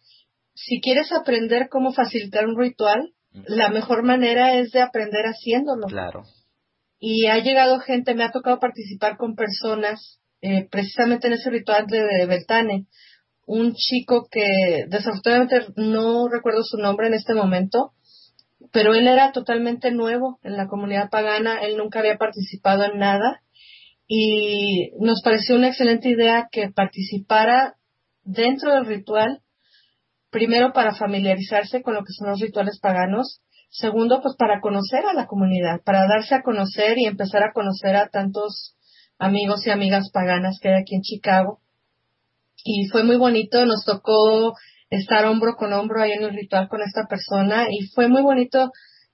[0.55, 5.87] si quieres aprender cómo facilitar un ritual, la mejor manera es de aprender haciéndolo.
[5.87, 6.25] Claro.
[6.99, 11.87] Y ha llegado gente, me ha tocado participar con personas eh, precisamente en ese ritual
[11.87, 12.87] de Beltane,
[13.47, 17.93] un chico que desafortunadamente no recuerdo su nombre en este momento,
[18.73, 23.43] pero él era totalmente nuevo en la comunidad pagana, él nunca había participado en nada
[24.07, 27.77] y nos pareció una excelente idea que participara
[28.23, 29.41] dentro del ritual,
[30.31, 35.15] primero para familiarizarse con lo que son los rituales paganos, segundo pues para conocer a
[35.15, 38.77] la comunidad, para darse a conocer y empezar a conocer a tantos
[39.19, 41.61] amigos y amigas paganas que hay aquí en Chicago.
[42.65, 44.55] Y fue muy bonito, nos tocó
[44.91, 48.71] estar hombro con hombro ahí en el ritual con esta persona y fue muy bonito.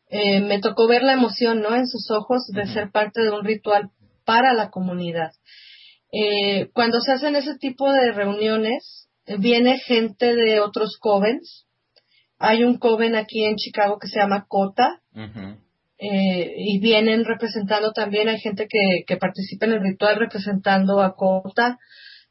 [0.09, 1.75] Eh, me tocó ver la emoción, ¿no?
[1.75, 3.91] En sus ojos de ser parte de un ritual
[4.25, 5.33] para la comunidad.
[6.13, 9.04] Eh, cuando se hacen ese tipo de reuniones,
[9.39, 11.67] viene gente de otros covens.
[12.39, 15.01] Hay un coven aquí en Chicago que se llama Cota,
[15.97, 21.15] eh, y vienen representando también, hay gente que, que participa en el ritual representando a
[21.15, 21.79] Cota.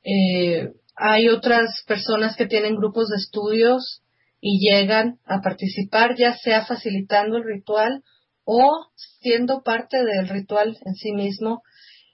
[0.03, 4.03] Eh, hay otras personas que tienen grupos de estudios
[4.41, 8.03] y llegan a participar, ya sea facilitando el ritual
[8.43, 8.87] o
[9.21, 11.63] siendo parte del ritual en sí mismo.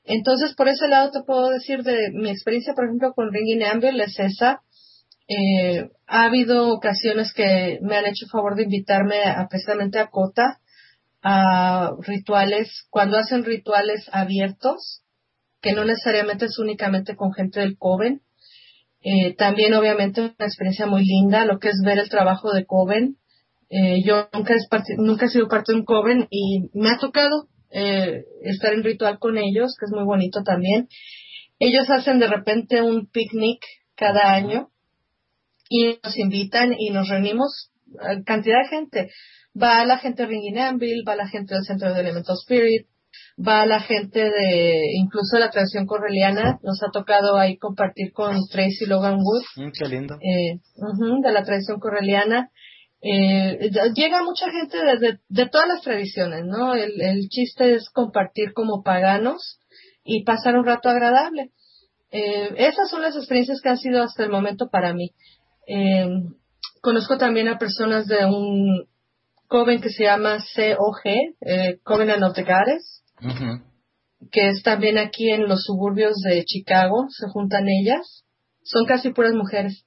[0.05, 3.99] Entonces, por ese lado te puedo decir de mi experiencia, por ejemplo, con Ringing Amber,
[3.99, 4.61] es esa.
[5.29, 10.59] Eh, ha habido ocasiones que me han hecho favor de invitarme a, precisamente a Cota
[11.21, 15.03] a rituales, cuando hacen rituales abiertos,
[15.61, 18.21] que no necesariamente es únicamente con gente del Coven.
[19.01, 23.17] Eh, también, obviamente, una experiencia muy linda, lo que es ver el trabajo de Coven.
[23.69, 24.55] Eh, yo nunca,
[24.97, 29.19] nunca he sido parte de un Coven y me ha tocado eh, estar en ritual
[29.19, 30.87] con ellos, que es muy bonito también.
[31.59, 33.59] Ellos hacen de repente un picnic
[33.95, 34.69] cada año
[35.69, 37.71] y nos invitan y nos reunimos
[38.25, 39.11] cantidad de gente.
[39.59, 42.87] Va la gente de Ringing Anvil, va la gente del Centro de Elemental Spirit,
[43.37, 46.59] va la gente de incluso de la tradición correliana.
[46.63, 49.43] Nos ha tocado ahí compartir con Tracy Logan Wood.
[49.55, 50.15] Mm, qué lindo.
[50.15, 50.59] Eh,
[51.23, 52.49] de la tradición correliana.
[53.01, 56.75] Eh, llega mucha gente de, de, todas las tradiciones, ¿no?
[56.75, 59.59] El, el, chiste es compartir como paganos
[60.03, 61.51] y pasar un rato agradable.
[62.11, 65.11] Eh, esas son las experiencias que han sido hasta el momento para mí.
[65.71, 66.07] Eh,
[66.81, 68.87] conozco también a personas de un
[69.47, 71.01] Coven que se llama COG,
[71.41, 73.03] eh, Covenant of the Goddess,
[74.31, 78.25] que es también aquí en los suburbios de Chicago, se juntan ellas,
[78.63, 79.85] son casi puras mujeres.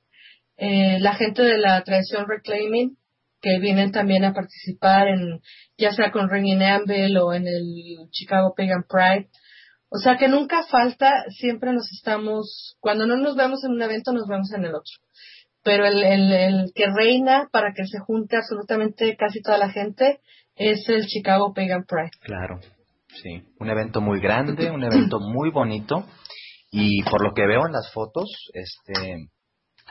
[0.57, 2.97] Eh, la gente de la tradición Reclaiming,
[3.41, 5.41] que vienen también a participar en,
[5.77, 9.31] ya sea con Ring in Amble o en el Chicago Pagan Pride.
[9.89, 14.13] O sea que nunca falta, siempre nos estamos, cuando no nos vemos en un evento,
[14.13, 14.95] nos vemos en el otro
[15.63, 20.21] pero el, el, el, que reina para que se junte absolutamente casi toda la gente
[20.57, 22.11] es el Chicago Pagan Pride.
[22.21, 22.61] Claro,
[23.23, 26.07] sí, un evento muy grande, un evento muy bonito.
[26.71, 29.29] Y por lo que veo en las fotos, este,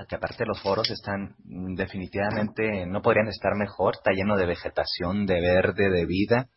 [0.10, 1.36] que aparte los foros están
[1.75, 6.49] definitivamente, no podrían estar mejor, está lleno de vegetación, de verde, de vida.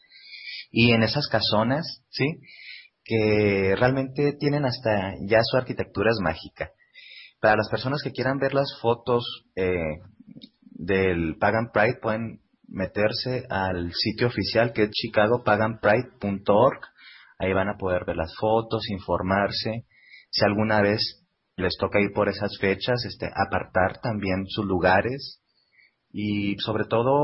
[0.71, 2.41] Y en esas casonas, sí,
[3.05, 6.71] que realmente tienen hasta ya su arquitectura es mágica
[7.45, 9.23] para las personas que quieran ver las fotos
[9.55, 9.99] eh,
[10.63, 16.81] del Pagan Pride, pueden meterse al sitio oficial que es chicagopaganpride.org.
[17.39, 19.85] Ahí van a poder ver las fotos, informarse.
[20.31, 21.27] Si alguna vez
[21.57, 25.43] les toca ir por esas fechas, este, apartar también sus lugares
[26.11, 27.21] y sobre todo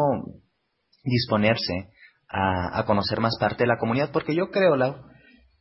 [1.02, 1.88] disponerse
[2.28, 4.96] a, conocer más parte de la comunidad, porque yo creo, Lau,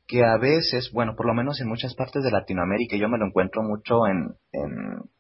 [0.09, 3.27] que a veces, bueno, por lo menos en muchas partes de Latinoamérica, yo me lo
[3.27, 4.33] encuentro mucho en,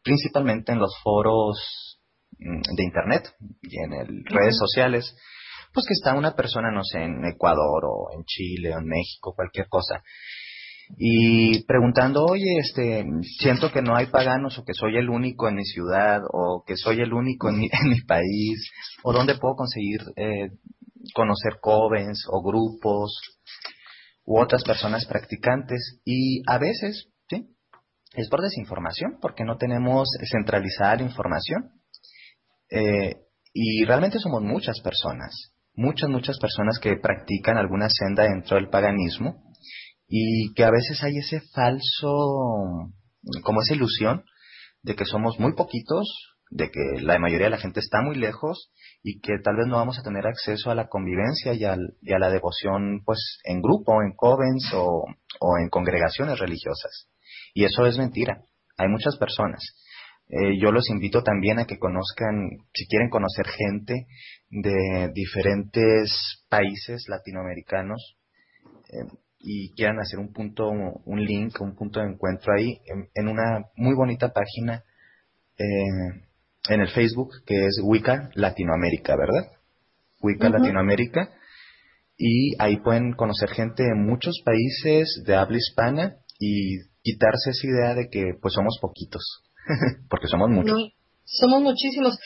[0.03, 2.01] principalmente en los foros
[2.39, 3.23] mm, de internet
[3.61, 5.15] y en el, redes sociales,
[5.75, 9.35] pues que está una persona, no sé, en Ecuador o en Chile o en México,
[9.35, 10.01] cualquier cosa,
[10.97, 13.05] y preguntando, oye, este,
[13.37, 16.75] siento que no hay paganos o que soy el único en mi ciudad o que
[16.77, 18.71] soy el único en mi, en mi país
[19.03, 20.49] o dónde puedo conseguir eh,
[21.13, 23.38] conocer covens o grupos
[24.29, 27.49] u otras personas practicantes y a veces, ¿sí?
[28.13, 31.71] Es por desinformación, porque no tenemos centralizada la información.
[32.69, 33.15] Eh,
[33.51, 39.51] y realmente somos muchas personas, muchas, muchas personas que practican alguna senda dentro del paganismo
[40.07, 42.13] y que a veces hay ese falso,
[43.41, 44.23] como esa ilusión
[44.83, 46.07] de que somos muy poquitos,
[46.49, 48.71] de que la mayoría de la gente está muy lejos
[49.03, 51.77] y que tal vez no vamos a tener acceso a la convivencia y, a
[52.19, 55.05] la devoción pues en grupo, en covens o,
[55.61, 57.09] en congregaciones religiosas.
[57.53, 58.43] Y eso es mentira.
[58.77, 59.61] Hay muchas personas.
[60.27, 64.05] Eh, yo los invito también a que conozcan, si quieren conocer gente
[64.49, 68.15] de diferentes países latinoamericanos,
[68.91, 72.81] eh, y quieran hacer un punto, un link, un punto de encuentro ahí,
[73.15, 74.83] en, una muy bonita página
[75.57, 76.28] eh,
[76.67, 79.51] en el Facebook que es Wicca Latinoamérica, ¿verdad?
[80.21, 81.29] Wicca Latinoamérica.
[82.17, 87.95] Y ahí pueden conocer gente de muchos países de habla hispana y quitarse esa idea
[87.95, 89.43] de que pues somos poquitos,
[90.09, 90.77] porque somos muchos.
[91.23, 92.17] somos muchísimos.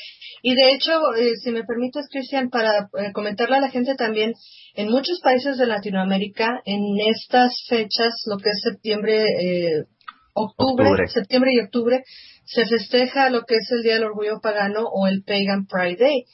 [0.42, 4.34] Y de hecho, eh, si me permites, Cristian, para eh, comentarle a la gente también,
[4.76, 6.82] en muchos países de Latinoamérica, en
[7.16, 9.86] estas fechas, lo que es septiembre, eh,
[10.34, 12.04] octubre, septiembre y octubre,
[12.46, 16.26] se festeja lo que es el Día del Orgullo Pagano o el Pagan Pride Day.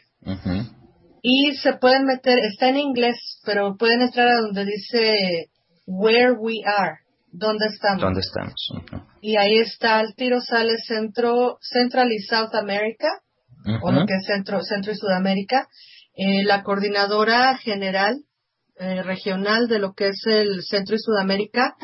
[1.23, 5.51] Y se pueden meter, está en inglés, pero pueden entrar a donde dice
[5.85, 6.97] Where We Are,
[7.31, 8.01] ¿dónde estamos?
[8.01, 8.55] ¿Dónde estamos?
[9.21, 13.07] Y ahí está, el tiro sale Centro, Central y South America,
[13.83, 15.67] o lo que es Centro, Centro y Sudamérica.
[16.15, 18.23] Eh, la coordinadora general
[18.77, 21.75] eh, regional de lo que es el Centro y Sudamérica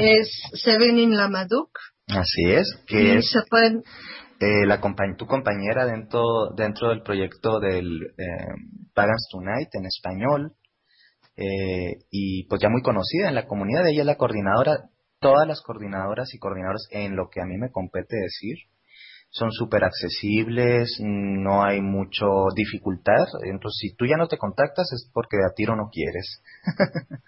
[0.00, 1.70] es Sevenin Lamaduk.
[2.08, 3.82] Así es, que es se pueden...
[4.42, 4.80] Eh, la
[5.18, 6.22] tu compañera dentro,
[6.56, 8.00] dentro del proyecto del
[8.94, 10.52] Pagans Tonight en español
[12.10, 14.88] y pues ya muy conocida en la comunidad, ella es la coordinadora,
[15.20, 18.56] todas las coordinadoras y coordinadores en lo que a mí me compete decir
[19.30, 23.26] son súper accesibles, no hay mucho dificultad.
[23.44, 26.42] Entonces, si tú ya no te contactas es porque a tiro no quieres.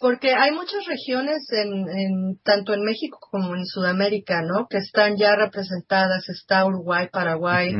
[0.00, 4.66] porque hay muchas regiones, en, tanto en México como en Sudamérica, ¿no?
[4.68, 6.28] Que están ya representadas.
[6.28, 7.74] Está Uruguay, Paraguay,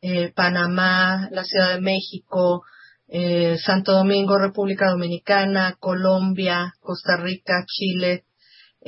[0.00, 2.62] eh, Panamá, la Ciudad de México,
[3.08, 8.25] eh, Santo Domingo, República Dominicana, Colombia, Costa Rica, Chile,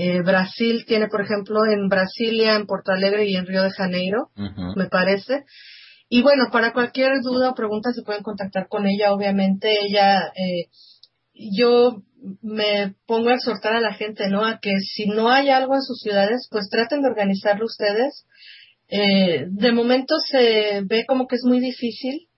[0.01, 4.31] eh, Brasil tiene, por ejemplo, en Brasilia, en Porto Alegre y en Río de Janeiro,
[4.77, 5.45] me parece.
[6.09, 9.81] Y bueno, para cualquier duda o pregunta se pueden contactar con ella, obviamente.
[9.85, 10.69] Ella, eh,
[11.35, 12.05] yo
[12.43, 14.45] me pongo a exhortar a la gente, ¿no?
[14.45, 18.25] A que si no hay algo en sus ciudades, pues traten de organizarlo ustedes.
[18.87, 22.29] Eh, de momento se ve como que es muy difícil,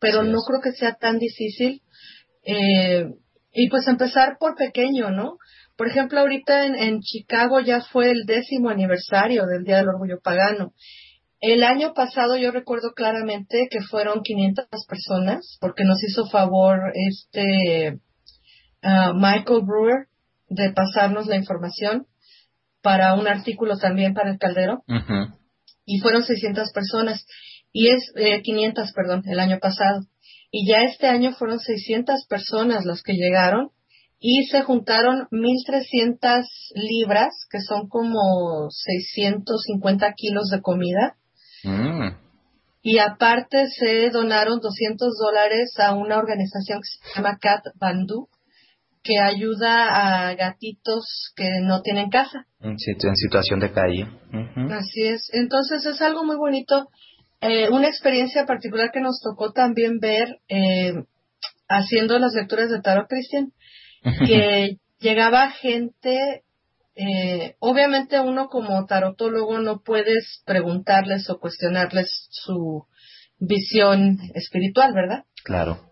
[0.00, 1.80] pero no creo que sea tan difícil.
[3.56, 5.38] y pues empezar por pequeño, ¿no?
[5.76, 10.72] Por ejemplo, ahorita en, Chicago ya fue el décimo aniversario del Día del Orgullo Pagano.
[11.40, 18.00] El año pasado yo recuerdo claramente que fueron 500 personas, porque nos hizo favor este
[18.82, 20.06] ah, Michael Brewer
[20.48, 22.06] de pasarnos la información
[22.80, 24.84] para un artículo también para el Caldero.
[25.86, 27.26] Y fueron 600 personas.
[27.72, 30.02] Y es eh, 500, perdón, el año pasado.
[30.50, 33.70] Y ya este año fueron 600 personas las que llegaron
[34.20, 36.44] y se juntaron 1.300
[36.74, 41.16] libras, que son como 650 kilos de comida.
[41.62, 42.16] Mm.
[42.82, 48.28] Y aparte se donaron 200 dólares a una organización que se llama Cat Bandu,
[49.02, 52.46] que ayuda a gatitos que no tienen casa.
[52.60, 52.78] En
[53.16, 54.06] situación de calle.
[54.72, 55.28] Así es.
[55.34, 56.88] Entonces es algo muy bonito.
[57.42, 60.94] Eh, una experiencia particular que nos tocó también ver eh,
[61.68, 63.52] haciendo las lecturas de Tarot Cristian
[64.26, 66.44] que llegaba gente,
[66.94, 72.86] eh, obviamente uno como tarotólogo no puedes preguntarles o cuestionarles su
[73.38, 75.24] visión espiritual, ¿verdad?
[75.42, 75.90] Claro.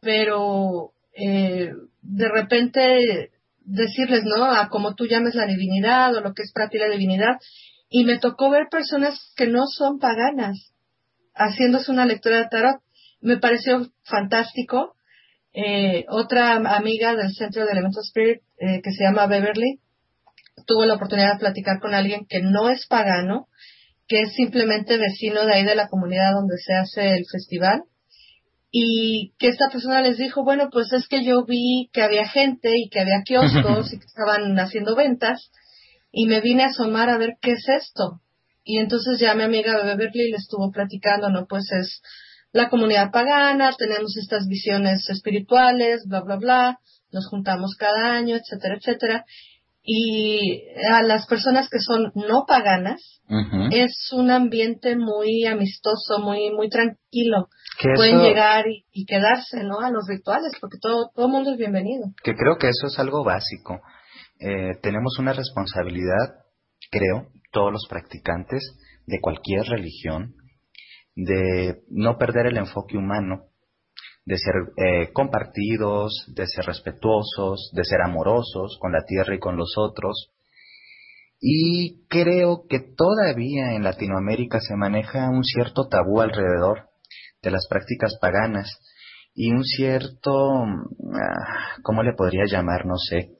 [0.00, 1.72] Pero eh,
[2.02, 3.30] de repente
[3.60, 4.44] decirles, ¿no?
[4.44, 7.38] A como tú llames la divinidad o lo que es para ti la divinidad.
[7.90, 10.72] Y me tocó ver personas que no son paganas
[11.34, 12.80] haciéndose una lectura de tarot.
[13.20, 14.94] Me pareció fantástico
[15.60, 19.80] eh, otra amiga del Centro de Elementos Spirit, eh, que se llama Beverly,
[20.68, 23.48] tuvo la oportunidad de platicar con alguien que no es pagano,
[24.06, 27.82] que es simplemente vecino de ahí de la comunidad donde se hace el festival,
[28.70, 32.70] y que esta persona les dijo, bueno, pues es que yo vi que había gente
[32.76, 35.50] y que había kioscos y que estaban haciendo ventas,
[36.12, 38.20] y me vine a asomar a ver qué es esto.
[38.62, 42.00] Y entonces ya mi amiga Beverly le estuvo platicando, no, pues es
[42.52, 46.78] la comunidad pagana, tenemos estas visiones espirituales, bla, bla, bla,
[47.12, 49.24] nos juntamos cada año, etcétera, etcétera.
[49.82, 53.22] Y a las personas que son no paganas,
[53.70, 57.48] es un ambiente muy amistoso, muy, muy tranquilo.
[57.94, 59.80] Pueden llegar y, quedarse, ¿no?
[59.80, 62.08] A los rituales, porque todo, todo mundo es bienvenido.
[62.22, 63.80] Que creo que eso es algo básico.
[64.40, 66.36] Eh, tenemos una responsabilidad,
[66.90, 68.62] creo, todos los practicantes
[69.06, 70.34] de cualquier religión,
[71.18, 73.46] de no perder el enfoque humano,
[74.24, 79.56] de ser eh, compartidos, de ser respetuosos, de ser amorosos con la tierra y con
[79.56, 80.30] los otros.
[81.40, 86.88] Y creo que todavía en Latinoamérica se maneja un cierto tabú alrededor
[87.42, 88.78] de las prácticas paganas
[89.34, 90.30] y un cierto,
[90.62, 92.86] ah, ¿cómo le podría llamar?
[92.86, 93.38] No sé,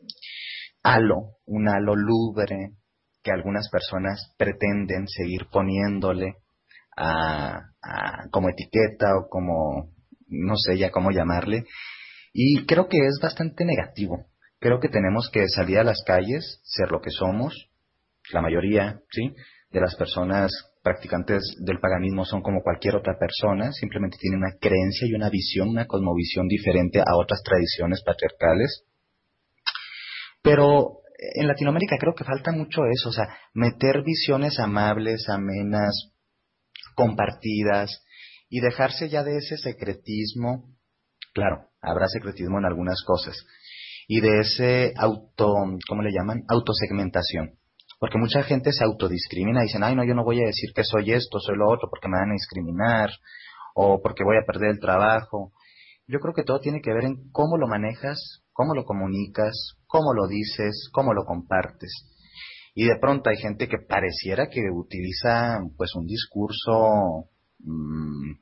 [0.82, 2.72] halo, un halo lubre
[3.22, 6.38] que algunas personas pretenden seguir poniéndole
[8.30, 9.92] como etiqueta o como,
[10.28, 11.64] no sé ya cómo llamarle.
[12.32, 14.26] Y creo que es bastante negativo.
[14.60, 17.70] Creo que tenemos que salir a las calles, ser lo que somos,
[18.32, 19.34] la mayoría, ¿sí?
[19.70, 20.50] De las personas
[20.82, 25.68] practicantes del paganismo son como cualquier otra persona, simplemente tienen una creencia y una visión,
[25.68, 28.84] una cosmovisión diferente a otras tradiciones patriarcales.
[30.42, 36.12] Pero en Latinoamérica creo que falta mucho eso, o sea, meter visiones amables, amenas,
[36.98, 38.04] compartidas
[38.50, 40.74] y dejarse ya de ese secretismo.
[41.32, 43.36] Claro, habrá secretismo en algunas cosas.
[44.08, 45.54] Y de ese auto,
[45.88, 46.42] ¿cómo le llaman?
[46.48, 47.52] Autosegmentación.
[48.00, 50.82] Porque mucha gente se autodiscrimina y dicen, ay, no, yo no voy a decir que
[50.82, 53.10] soy esto, soy lo otro, porque me van a discriminar,
[53.76, 55.52] o porque voy a perder el trabajo.
[56.08, 59.54] Yo creo que todo tiene que ver en cómo lo manejas, cómo lo comunicas,
[59.86, 61.92] cómo lo dices, cómo lo compartes.
[62.80, 68.34] Y de pronto hay gente que pareciera que utiliza pues un discurso mm,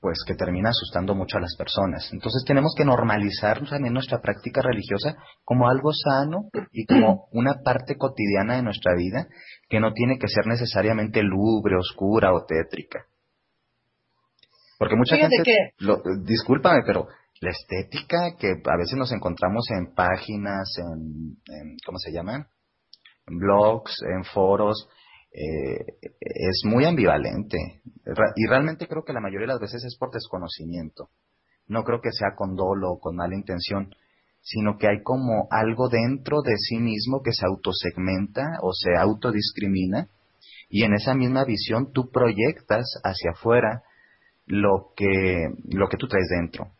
[0.00, 2.08] pues que termina asustando mucho a las personas.
[2.12, 7.96] Entonces tenemos que normalizar también nuestra práctica religiosa como algo sano y como una parte
[7.96, 9.26] cotidiana de nuestra vida
[9.68, 13.06] que no tiene que ser necesariamente lubre, oscura o tétrica.
[14.78, 15.42] Porque mucha gente,
[15.78, 17.08] lo, discúlpame, pero
[17.40, 22.46] la estética que a veces nos encontramos en páginas, en, en ¿cómo se llaman?
[23.26, 24.88] Blogs, en foros,
[25.32, 25.84] eh,
[26.20, 27.82] es muy ambivalente.
[28.36, 31.08] Y realmente creo que la mayoría de las veces es por desconocimiento.
[31.68, 33.94] No creo que sea con dolo o con mala intención,
[34.40, 40.08] sino que hay como algo dentro de sí mismo que se autosegmenta o se autodiscrimina
[40.68, 43.82] y en esa misma visión tú proyectas hacia afuera
[44.46, 46.70] lo que, lo que tú traes dentro.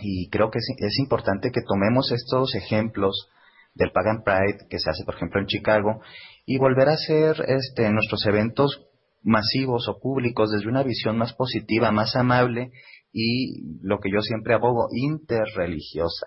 [0.00, 3.28] Y creo que es importante que tomemos estos ejemplos
[3.74, 6.00] del Pagan Pride que se hace, por ejemplo, en Chicago,
[6.46, 8.86] y volver a hacer este, nuestros eventos
[9.22, 12.72] masivos o públicos desde una visión más positiva, más amable
[13.12, 16.26] y lo que yo siempre abogo, interreligiosa.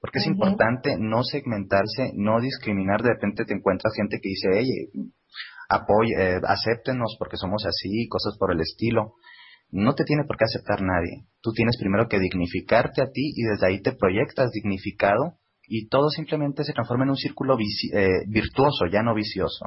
[0.00, 3.02] Porque es importante no segmentarse, no discriminar.
[3.02, 4.68] De repente te encuentras gente que dice, hey,
[5.70, 9.14] apoy eh, acéptenos porque somos así, cosas por el estilo.
[9.70, 11.26] No te tiene por qué aceptar nadie.
[11.40, 15.38] Tú tienes primero que dignificarte a ti y desde ahí te proyectas dignificado
[15.68, 19.66] y todo simplemente se transforma en un círculo eh, virtuoso, ya no vicioso.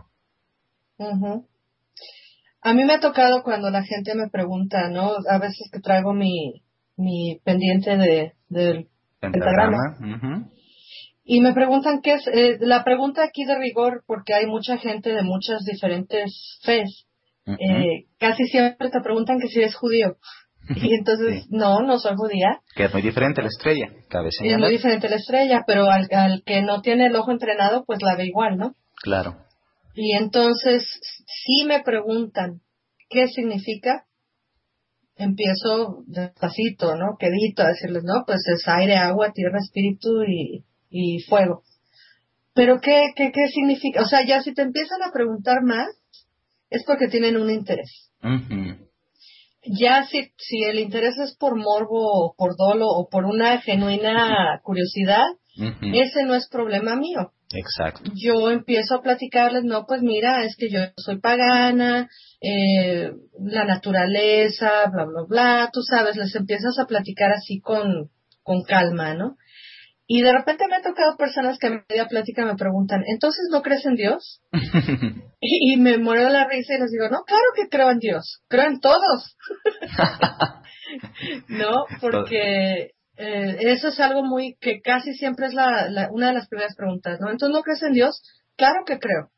[2.62, 5.12] A mí me ha tocado cuando la gente me pregunta, ¿no?
[5.30, 6.64] A veces que traigo mi,
[6.98, 8.88] mi pendiente de, del
[9.20, 9.98] pentagrama.
[11.24, 15.14] Y me preguntan qué es, eh, la pregunta aquí de rigor, porque hay mucha gente
[15.14, 17.06] de muchas diferentes fes,
[17.46, 20.18] eh, casi siempre te preguntan que si eres judío.
[20.76, 22.60] Y entonces, no, no soy judía.
[22.76, 26.44] Que es muy diferente la estrella, cabe Es muy diferente la estrella, pero al, al,
[26.46, 28.76] que no tiene el ojo entrenado, pues la ve igual, ¿no?
[29.02, 29.38] Claro.
[29.94, 30.84] Y entonces,
[31.26, 32.62] si me preguntan
[33.10, 34.06] qué significa,
[35.16, 37.18] empiezo despacito, ¿no?
[37.18, 41.64] Quedito a decirles, no, pues es aire, agua, tierra, espíritu y, y fuego.
[42.54, 44.02] Pero ¿qué, qué, ¿qué significa?
[44.02, 45.88] O sea, ya si te empiezan a preguntar más,
[46.70, 48.12] es porque tienen un interés
[49.64, 54.60] ya si, si el interés es por morbo o por dolo o por una genuina
[54.64, 55.26] curiosidad,
[55.58, 57.32] ese no es problema mío.
[57.54, 58.12] Exacto.
[58.14, 62.10] Yo empiezo a platicarles, no, pues mira, es que yo soy pagana,
[62.42, 68.12] eh, la naturaleza, bla, bla, bla, tú sabes, les empiezas a platicar así con,
[68.44, 69.38] con calma, ¿no?
[70.10, 73.62] Y de repente me ha tocado personas que a media plática me preguntan, ¿entonces no
[73.62, 74.42] crees en Dios?
[75.42, 78.42] y, me muero de la risa y les digo, no, claro que creo en Dios,
[78.48, 79.36] creo en todos.
[81.50, 86.48] no, porque eh, eso es algo muy que casi siempre es la, una de las
[86.48, 87.30] primeras preguntas, ¿no?
[87.30, 88.22] Entonces no crees en Dios,
[88.56, 89.32] claro que creo,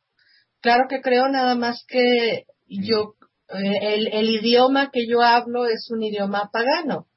[0.61, 3.15] claro que creo, nada más que yo,
[3.49, 7.07] eh, el, el idioma que yo hablo es un idioma pagano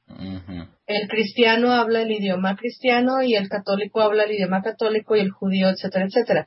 [0.97, 5.31] el cristiano habla el idioma cristiano y el católico habla el idioma católico y el
[5.31, 6.47] judío, etcétera, etcétera.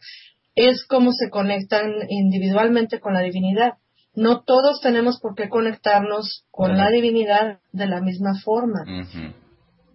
[0.56, 3.74] Es como se conectan individualmente con la divinidad.
[4.14, 8.84] No todos tenemos por qué conectarnos con la divinidad de la misma forma.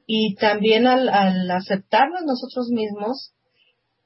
[0.06, 3.32] Y también al, al aceptarnos nosotros mismos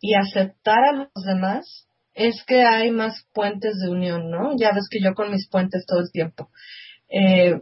[0.00, 4.56] y aceptar a los demás, es que hay más puentes de unión, ¿no?
[4.56, 6.48] Ya ves que yo con mis puentes todo el tiempo.
[7.08, 7.60] Eh,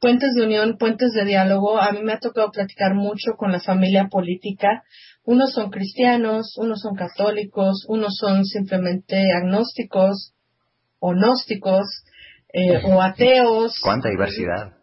[0.00, 1.78] puentes de unión, puentes de diálogo.
[1.78, 4.82] A mí me ha tocado platicar mucho con la familia política.
[5.24, 10.32] Unos son cristianos, unos son católicos, unos son simplemente agnósticos
[11.00, 11.86] o gnósticos
[12.52, 13.78] eh, o ateos.
[13.82, 14.74] ¿Cuánta diversidad?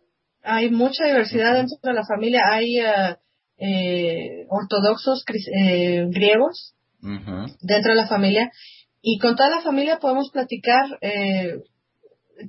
[0.43, 2.41] Hay mucha diversidad dentro de la familia.
[2.51, 3.15] Hay eh,
[3.57, 8.51] eh, ortodoxos griegos dentro de la familia.
[9.01, 10.85] Y con toda la familia podemos platicar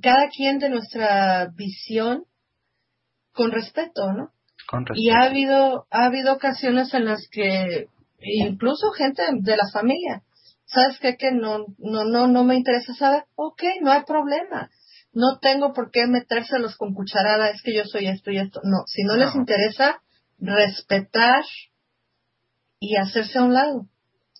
[0.01, 2.25] cada quien de nuestra visión
[3.37, 4.31] con respeto, ¿no?
[4.67, 4.99] Con respeto.
[4.99, 7.87] Y ha habido, ha habido ocasiones en las que
[8.19, 10.23] incluso gente de la familia,
[10.65, 11.15] ¿sabes qué?
[11.15, 14.69] Que no, no, no, no me interesa saber, ok, no hay problema.
[15.13, 18.59] No tengo por qué metérselos con cucharada, es que yo soy esto y esto.
[18.63, 20.01] No, si no, les interesa,
[20.39, 21.43] respetar
[22.79, 23.87] y hacerse a un lado.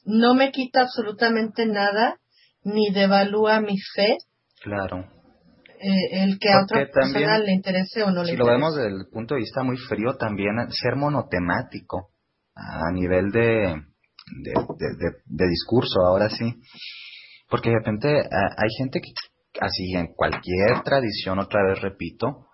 [0.05, 2.19] No me quita absolutamente nada,
[2.63, 4.17] ni devalúa mi fe.
[4.61, 5.16] Claro.
[5.79, 8.35] Eh, el que a otra persona le interese o no le interese.
[8.35, 12.09] Si lo vemos desde el punto de vista muy frío, también ser monotemático
[12.55, 13.75] a nivel de,
[14.33, 16.55] de, discurso, ahora sí.
[17.49, 19.11] Porque de repente hay gente que,
[19.61, 22.47] así en cualquier tradición, otra vez repito,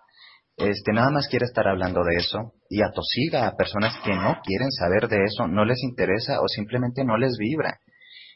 [0.56, 4.70] este nada más quiere estar hablando de eso y atosiga a personas que no quieren
[4.70, 7.80] saber de eso, no les interesa o simplemente no les vibra.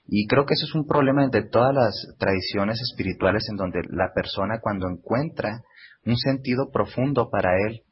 [0.09, 4.11] Y creo que eso es un problema de todas las tradiciones espirituales en donde la
[4.15, 5.61] persona cuando encuentra
[6.07, 7.83] un sentido profundo para él,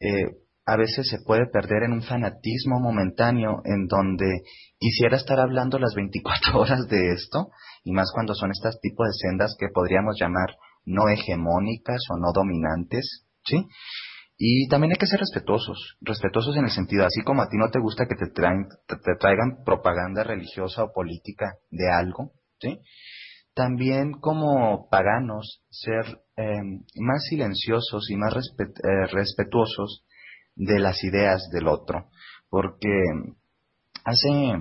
[0.00, 0.24] eh,
[0.64, 4.42] a veces se puede perder en un fanatismo momentáneo en donde
[4.78, 7.50] quisiera estar hablando las 24 horas de esto,
[7.84, 10.56] y más cuando son estas tipos de sendas que podríamos llamar
[10.86, 13.66] no hegemónicas o no dominantes, ¿sí?
[14.42, 17.70] Y también hay que ser respetuosos, respetuosos en el sentido, así como a ti no
[17.70, 22.80] te gusta que te, traen, te, traigan propaganda religiosa o política de algo, ¿sí?
[23.52, 30.06] También como paganos, ser em, más silenciosos y más eh, respetuosos
[30.54, 32.08] de las ideas del otro,
[32.48, 32.88] porque
[34.06, 34.54] hace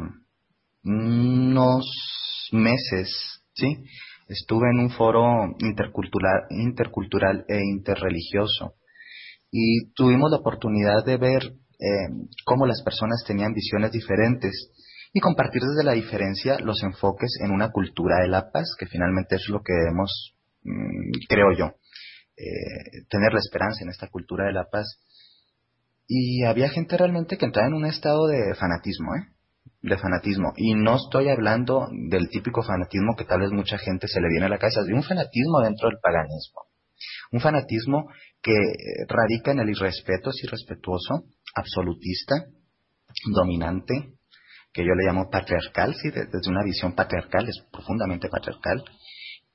[0.83, 3.77] unos meses, ¿sí?
[4.27, 8.73] Estuve en un foro intercultural, intercultural e interreligioso
[9.51, 14.69] y tuvimos la oportunidad de ver eh, cómo las personas tenían visiones diferentes
[15.13, 19.35] y compartir desde la diferencia los enfoques en una cultura de la paz, que finalmente
[19.35, 21.65] es lo que debemos, mm, creo yo,
[22.37, 24.99] eh, tener la esperanza en esta cultura de la paz.
[26.07, 29.27] Y había gente realmente que entraba en un estado de fanatismo, ¿eh?
[29.81, 30.53] De fanatismo.
[30.57, 34.45] Y no estoy hablando del típico fanatismo que tal vez mucha gente se le viene
[34.45, 36.61] a la cabeza, de un fanatismo dentro del paganismo.
[37.31, 38.09] Un fanatismo
[38.41, 38.53] que
[39.07, 41.25] radica en el irrespeto, es irrespetuoso,
[41.55, 42.45] absolutista,
[43.33, 44.13] dominante,
[44.71, 48.83] que yo le llamo patriarcal, sí, desde una visión patriarcal, es profundamente patriarcal.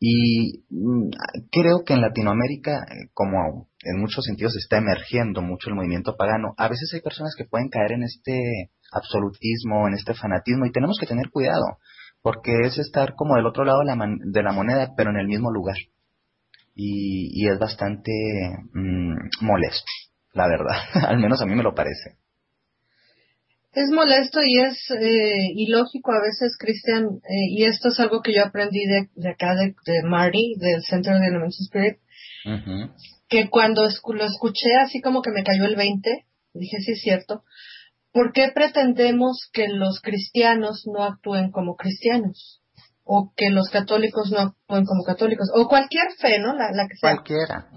[0.00, 1.08] Y mm,
[1.50, 6.68] creo que en Latinoamérica, como en muchos sentidos está emergiendo mucho el movimiento pagano, a
[6.68, 11.06] veces hay personas que pueden caer en este absolutismo, en este fanatismo, y tenemos que
[11.06, 11.78] tener cuidado,
[12.22, 15.26] porque es estar como del otro lado de la, de la moneda, pero en el
[15.26, 15.76] mismo lugar
[16.74, 18.10] y, es bastante
[18.72, 19.90] mm, molesto,
[20.32, 20.76] la verdad.
[21.08, 22.16] Al menos a mí me lo parece.
[23.72, 28.32] Es molesto y es eh, ilógico a veces, Cristian, eh, y esto es algo que
[28.32, 31.98] yo aprendí de, acá, de, Marty, del Centro de Elementos Spirit,
[33.28, 37.42] que cuando lo escuché así como que me cayó el 20, dije, sí es cierto,
[38.12, 42.62] ¿por qué pretendemos que los cristianos no actúen como cristianos?
[43.04, 46.54] O que los católicos no actúen como católicos, o cualquier fe, ¿no?
[46.54, 47.16] La, que sea.
[47.16, 47.68] Cualquiera.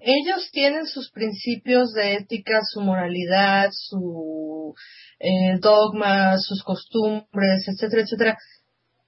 [0.00, 4.74] Ellos tienen sus principios de ética, su moralidad, su
[5.18, 8.38] eh, dogma, sus costumbres, etcétera, etcétera.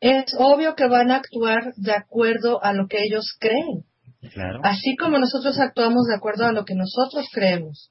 [0.01, 3.85] Es obvio que van a actuar de acuerdo a lo que ellos creen.
[4.33, 4.61] Claro.
[4.63, 7.91] Así como nosotros actuamos de acuerdo a lo que nosotros creemos.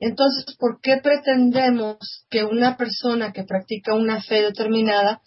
[0.00, 5.20] Entonces, ¿por qué pretendemos que una persona que practica una fe determinada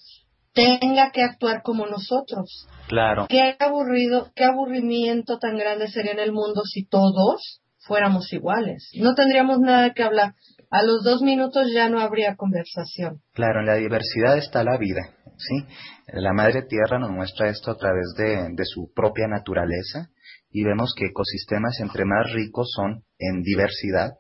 [0.54, 2.68] tenga que actuar como nosotros.
[2.88, 3.28] Claro.
[3.30, 8.90] Qué aburrido, qué aburrimiento tan grande sería en el mundo si todos fuéramos iguales.
[8.96, 10.36] No tendríamos nada que hablar.
[10.70, 13.22] A los dos minutos ya no habría conversación.
[13.34, 15.02] Claro, en la diversidad está la vida,
[15.38, 15.66] ¿sí?
[16.08, 20.10] La Madre Tierra nos muestra esto a través de, de su propia naturaleza
[20.50, 24.12] y vemos que ecosistemas entre más ricos son en diversidad,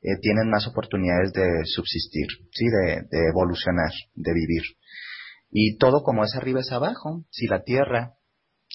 [0.00, 2.66] eh, tienen más oportunidades de subsistir, ¿sí?
[2.66, 4.62] De, de evolucionar, de vivir.
[5.50, 7.24] Y todo como es arriba es abajo.
[7.30, 8.14] Si la Tierra,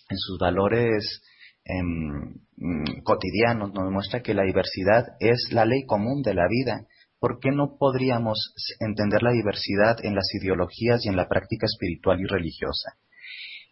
[0.09, 1.21] en sus valores
[1.65, 6.87] em, mm, cotidianos, nos muestra que la diversidad es la ley común de la vida,
[7.19, 12.19] ¿por qué no podríamos entender la diversidad en las ideologías y en la práctica espiritual
[12.19, 12.97] y religiosa?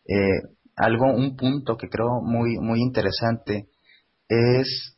[0.08, 3.68] Eh, algo, un punto que creo muy, muy interesante
[4.28, 4.97] es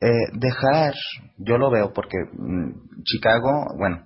[0.00, 0.94] eh, dejar,
[1.38, 4.04] yo lo veo porque mm, Chicago, bueno,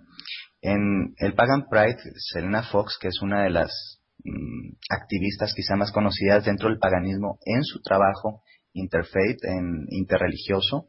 [0.63, 5.93] en el Pagan Pride, Selena Fox, que es una de las mm, activistas quizá más
[5.93, 8.43] conocidas dentro del paganismo en su trabajo
[8.73, 10.89] interfaith, en interreligioso,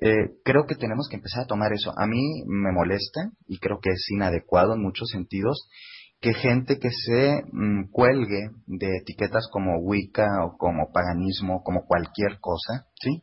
[0.00, 1.90] eh, creo que tenemos que empezar a tomar eso.
[1.96, 5.68] A mí me molesta y creo que es inadecuado en muchos sentidos
[6.20, 12.38] que gente que se mm, cuelgue de etiquetas como Wicca o como paganismo, como cualquier
[12.40, 13.22] cosa, ¿sí?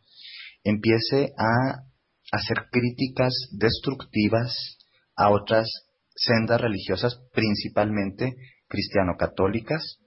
[0.63, 1.83] empiece a
[2.31, 4.77] hacer críticas destructivas
[5.15, 5.67] a otras
[6.15, 8.35] sendas religiosas, principalmente
[8.67, 9.99] cristiano-católicas,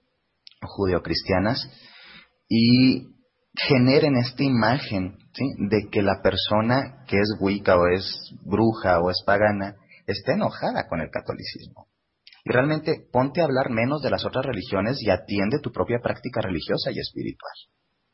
[0.61, 1.69] judeocristianas,
[2.49, 3.07] y
[3.55, 5.17] generen esta imagen
[5.69, 10.87] de que la persona que es wicca o es bruja o es pagana está enojada
[10.87, 11.87] con el catolicismo.
[12.43, 16.41] Y realmente ponte a hablar menos de las otras religiones y atiende tu propia práctica
[16.41, 17.53] religiosa y espiritual.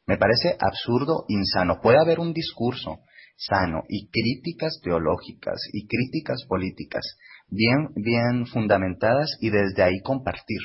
[0.07, 1.79] Me parece absurdo, insano.
[1.81, 2.99] Puede haber un discurso
[3.35, 7.17] sano y críticas teológicas y críticas políticas
[7.47, 10.61] bien, bien fundamentadas y desde ahí compartir.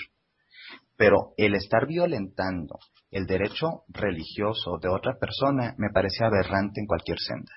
[0.97, 2.79] Pero el estar violentando
[3.11, 7.53] el derecho religioso de otra persona me parece aberrante en cualquier senda.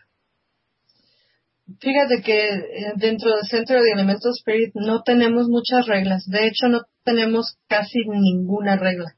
[1.80, 6.26] Fíjate que eh, dentro del Centro de Elementos Spirit no tenemos muchas reglas.
[6.28, 9.16] De hecho, no tenemos casi ninguna regla.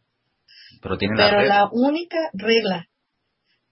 [0.81, 2.87] Pero tiene la, única regla.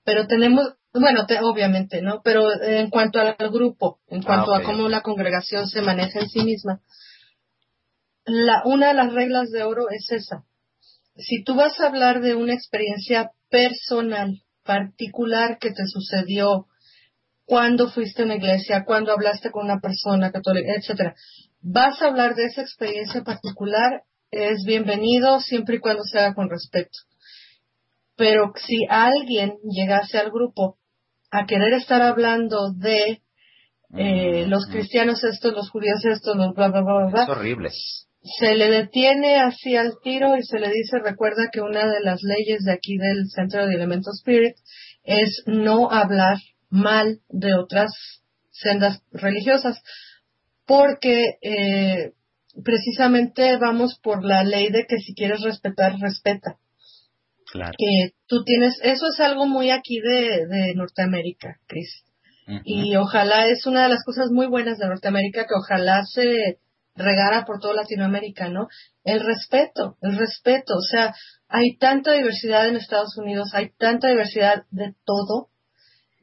[0.03, 2.21] Pero tenemos, bueno, obviamente, ¿no?
[2.23, 6.29] Pero en cuanto al grupo, en ah, cuanto a cómo la congregación se maneja en
[6.29, 6.81] sí misma,
[8.25, 10.45] la, una de las reglas de oro es esa
[11.21, 16.67] si tú vas a hablar de una experiencia personal, particular que te sucedió,
[17.45, 21.15] cuando fuiste a una iglesia, cuando hablaste con una persona católica, etcétera,
[21.61, 26.49] vas a hablar de esa experiencia particular, es bienvenido siempre y cuando se haga con
[26.49, 26.97] respeto.
[28.15, 30.77] Pero si alguien llegase al grupo
[31.31, 33.21] a querer estar hablando de
[33.97, 37.23] eh, los cristianos estos, los judíos estos, los bla, bla, bla, bla.
[37.23, 37.69] Es horrible
[38.23, 42.21] se le detiene así al tiro y se le dice, recuerda que una de las
[42.21, 44.55] leyes de aquí del Centro de Elementos Spirit
[45.03, 46.37] es no hablar
[46.69, 47.91] mal de otras
[48.51, 49.81] sendas religiosas,
[50.67, 52.11] porque eh,
[52.63, 56.57] precisamente vamos por la ley de que si quieres respetar, respeta.
[57.51, 57.73] Claro.
[57.77, 62.03] Que tú tienes, eso es algo muy aquí de, de Norteamérica, Chris.
[62.65, 66.59] Y ojalá es una de las cosas muy buenas de Norteamérica que ojalá se
[66.95, 68.67] regara por todo Latinoamérica, ¿no?
[69.03, 71.13] El respeto, el respeto, o sea,
[71.47, 75.49] hay tanta diversidad en Estados Unidos, hay tanta diversidad de todo,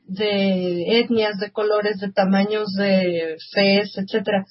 [0.05, 4.45] de etnias, de colores, de tamaños, de fees, etcétera,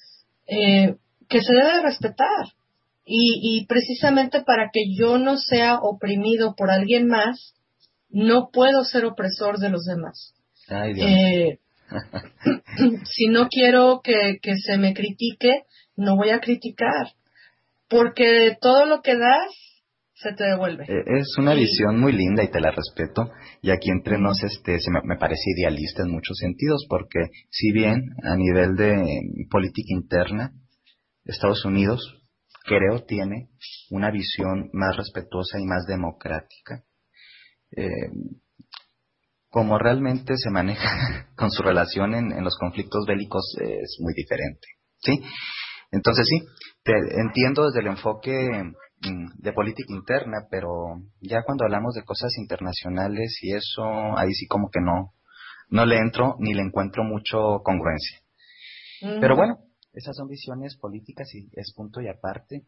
[0.46, 0.96] eh,
[1.28, 2.46] que se debe respetar.
[3.10, 7.54] Y, y precisamente para que yo no sea oprimido por alguien más,
[8.10, 10.34] no puedo ser opresor de los demás.
[10.70, 11.58] eh,
[13.04, 15.64] si no quiero que, que se me critique,
[15.96, 17.14] no voy a criticar,
[17.88, 19.52] porque todo lo que das
[20.14, 20.84] se te devuelve.
[20.84, 23.30] Eh, es una visión muy linda y te la respeto.
[23.62, 28.02] Y aquí entre nos este, se me, parece idealista en muchos sentidos, porque si bien
[28.22, 30.52] a nivel de política interna,
[31.24, 32.17] Estados Unidos
[32.68, 33.48] creo tiene
[33.90, 36.84] una visión más respetuosa y más democrática.
[37.76, 38.10] Eh,
[39.50, 44.68] como realmente se maneja con su relación en, en los conflictos bélicos es muy diferente.
[44.98, 45.22] ¿sí?
[45.90, 46.46] Entonces sí,
[46.82, 48.32] te entiendo desde el enfoque
[49.02, 50.70] mm, de política interna, pero
[51.20, 53.84] ya cuando hablamos de cosas internacionales y eso,
[54.16, 55.14] ahí sí como que no,
[55.70, 58.20] no le entro ni le encuentro mucho congruencia.
[59.00, 59.58] Pero bueno,
[59.98, 62.62] esas son visiones políticas y es punto y aparte.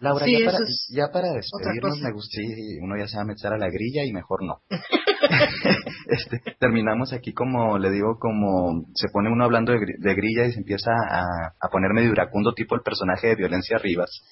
[0.00, 0.58] Laura, ya, para,
[0.90, 2.40] ya para despedirnos, me gusta,
[2.82, 4.60] uno ya se va a meter a la grilla y mejor no.
[6.06, 10.60] este, terminamos aquí como, le digo, como se pone uno hablando de, grilla y se
[10.60, 11.24] empieza a,
[11.60, 14.22] a poner medio iracundo tipo el personaje de Violencia Rivas.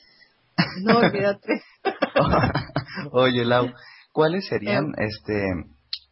[0.82, 1.62] No, olvídate.
[3.10, 3.72] Oye, Lau,
[4.12, 5.08] ¿cuáles serían em.
[5.08, 5.42] este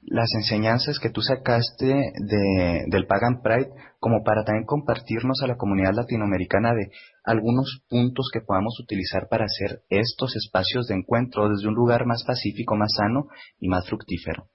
[0.07, 3.71] las enseñanzas que tú sacaste de, del Pagan Pride
[4.05, 6.91] como para también compartirnos a la comunidad latinoamericana de
[7.25, 12.23] algunos puntos que podamos utilizar para hacer estos espacios de encuentro desde un lugar más
[12.23, 13.29] pacífico, más sano
[13.59, 14.51] y más fructífero?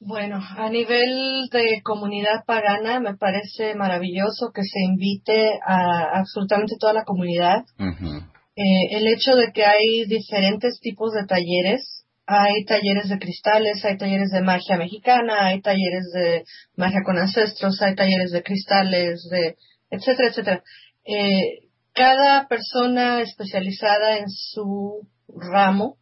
[0.00, 6.94] Bueno, a nivel de comunidad pagana me parece maravilloso que se invite a absolutamente toda
[6.94, 7.62] la comunidad.
[7.78, 13.96] Eh, el hecho de que hay diferentes tipos de talleres, hay talleres de cristales, hay
[13.98, 16.44] talleres de magia mexicana, hay talleres de
[16.76, 19.56] magia con ancestros, hay talleres de cristales, de
[19.90, 20.62] etcétera, etcétera.
[21.04, 25.96] Eh, cada persona especializada en su ramo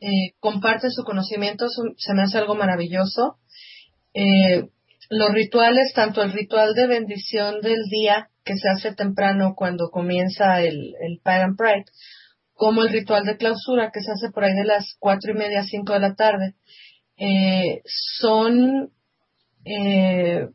[0.00, 1.66] eh, comparte su conocimiento,
[1.96, 3.38] se me hace algo maravilloso.
[4.14, 4.68] Eh,
[5.08, 10.60] los rituales, tanto el ritual de bendición del día que se hace temprano cuando comienza
[10.60, 11.84] el, el Pagan Pride,
[12.56, 15.62] como el ritual de clausura que se hace por ahí de las cuatro y media,
[15.62, 16.54] cinco de la tarde,
[17.18, 18.90] eh, son
[19.64, 20.48] eh,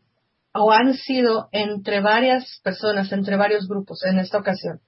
[0.53, 4.81] o han sido entre varias personas, entre varios grupos en esta ocasión.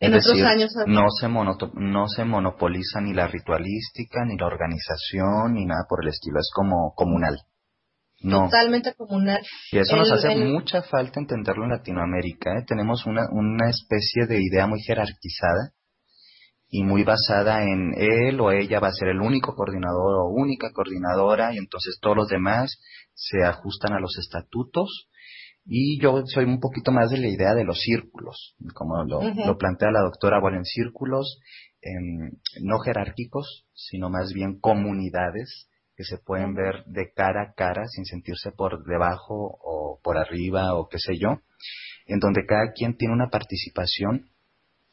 [0.00, 5.64] En otros años no se, no se monopoliza ni la ritualística, ni la organización, ni
[5.64, 6.38] nada por el estilo.
[6.38, 7.36] Es como comunal.
[8.20, 8.44] No.
[8.44, 9.40] Totalmente comunal.
[9.72, 12.50] Y eso nos hace mucha falta entenderlo en Latinoamérica.
[12.58, 12.64] ¿eh?
[12.66, 15.72] Tenemos una, una especie de idea muy jerarquizada
[16.70, 20.70] y muy basada en él o ella va a ser el único coordinador o única
[20.72, 22.78] coordinadora y entonces todos los demás
[23.14, 25.08] se ajustan a los estatutos.
[25.70, 29.20] Y yo soy un poquito más de la idea de los círculos, como lo,
[29.58, 31.40] plantea la doctora, bueno, en círculos
[32.62, 38.04] no jerárquicos, sino más bien comunidades que se pueden ver de cara a cara sin
[38.04, 41.40] sentirse por debajo o por arriba o qué sé yo,
[42.06, 44.30] en donde cada quien tiene una participación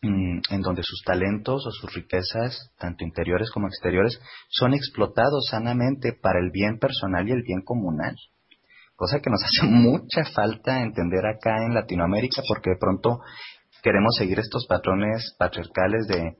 [0.05, 6.39] en donde sus talentos o sus riquezas, tanto interiores como exteriores, son explotados sanamente para
[6.39, 8.15] el bien personal y el bien comunal.
[8.95, 13.19] Cosa que nos hace mucha falta entender acá en Latinoamérica porque de pronto
[13.83, 16.35] queremos seguir estos patrones patriarcales de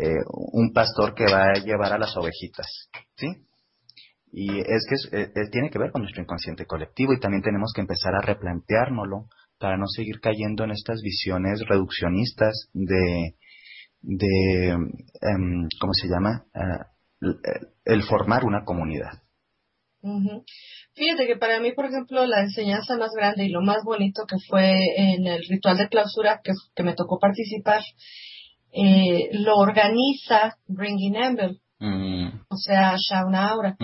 [0.00, 3.26] eh, un pastor que va a llevar a las ovejitas, ¿sí?
[4.30, 7.80] Y es que eh, tiene que ver con nuestro inconsciente colectivo y también tenemos que
[7.80, 9.26] empezar a replanteárnoslo
[9.58, 13.34] para no seguir cayendo en estas visiones reduccionistas de,
[14.00, 16.44] de em, ¿cómo se llama?
[16.54, 19.22] Eh, el formar una comunidad.
[20.94, 24.36] Fíjate que para mí, por ejemplo, la enseñanza más grande y lo más bonito que
[24.48, 27.82] fue en el ritual de clausura que, que me tocó participar,
[28.72, 32.28] eh, lo organiza Bringing Amble, mm.
[32.48, 33.76] o sea, Shauna Aura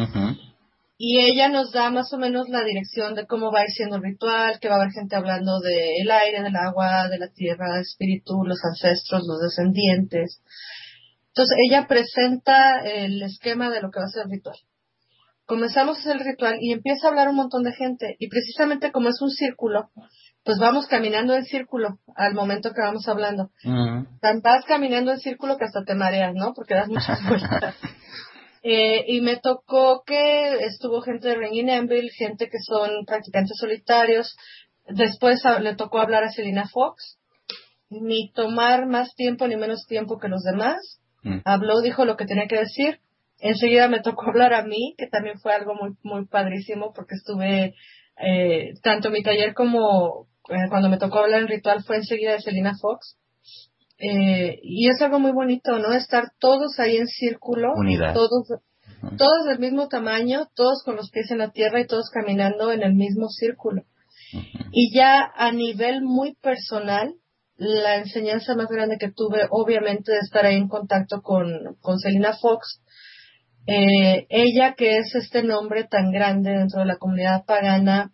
[0.97, 3.97] y ella nos da más o menos la dirección de cómo va a ir siendo
[3.97, 7.81] el ritual, que va a haber gente hablando del aire, del agua, de la tierra,
[7.81, 10.41] espíritu, los ancestros, los descendientes.
[11.29, 14.57] Entonces ella presenta el esquema de lo que va a ser el ritual.
[15.47, 19.21] Comenzamos el ritual y empieza a hablar un montón de gente y precisamente como es
[19.21, 19.91] un círculo,
[20.45, 23.51] pues vamos caminando en círculo al momento que vamos hablando.
[24.23, 26.55] Vas caminando en círculo que hasta te mareas, ¿no?
[26.55, 27.75] Porque das muchas vueltas.
[28.67, 34.35] Eh, y me tocó que estuvo gente de Ring Enville, gente que son practicantes solitarios.
[34.89, 37.19] Después le tocó hablar a Selina Fox,
[37.91, 40.79] ni tomar más tiempo ni menos tiempo que los demás.
[41.23, 41.41] Mm.
[41.45, 43.01] Habló, dijo lo que tenía que decir.
[43.39, 47.75] Enseguida me tocó hablar a mí, que también fue algo muy, muy padrísimo porque estuve,
[48.19, 52.41] eh, tanto mi taller como eh, cuando me tocó hablar en ritual fue enseguida de
[52.41, 53.19] Selina Fox.
[53.99, 55.93] Eh, y es algo muy bonito, ¿no?
[55.93, 57.73] Estar todos ahí en círculo,
[58.13, 58.49] todos
[59.19, 62.83] todos del mismo tamaño, todos con los pies en la tierra y todos caminando en
[62.83, 63.85] el mismo círculo.
[64.73, 67.15] Y ya a nivel muy personal,
[67.57, 72.37] la enseñanza más grande que tuve, obviamente, de estar ahí en contacto con, con Selina
[72.37, 72.81] Fox,
[73.67, 78.13] eh, ella que es este nombre tan grande dentro de la comunidad pagana,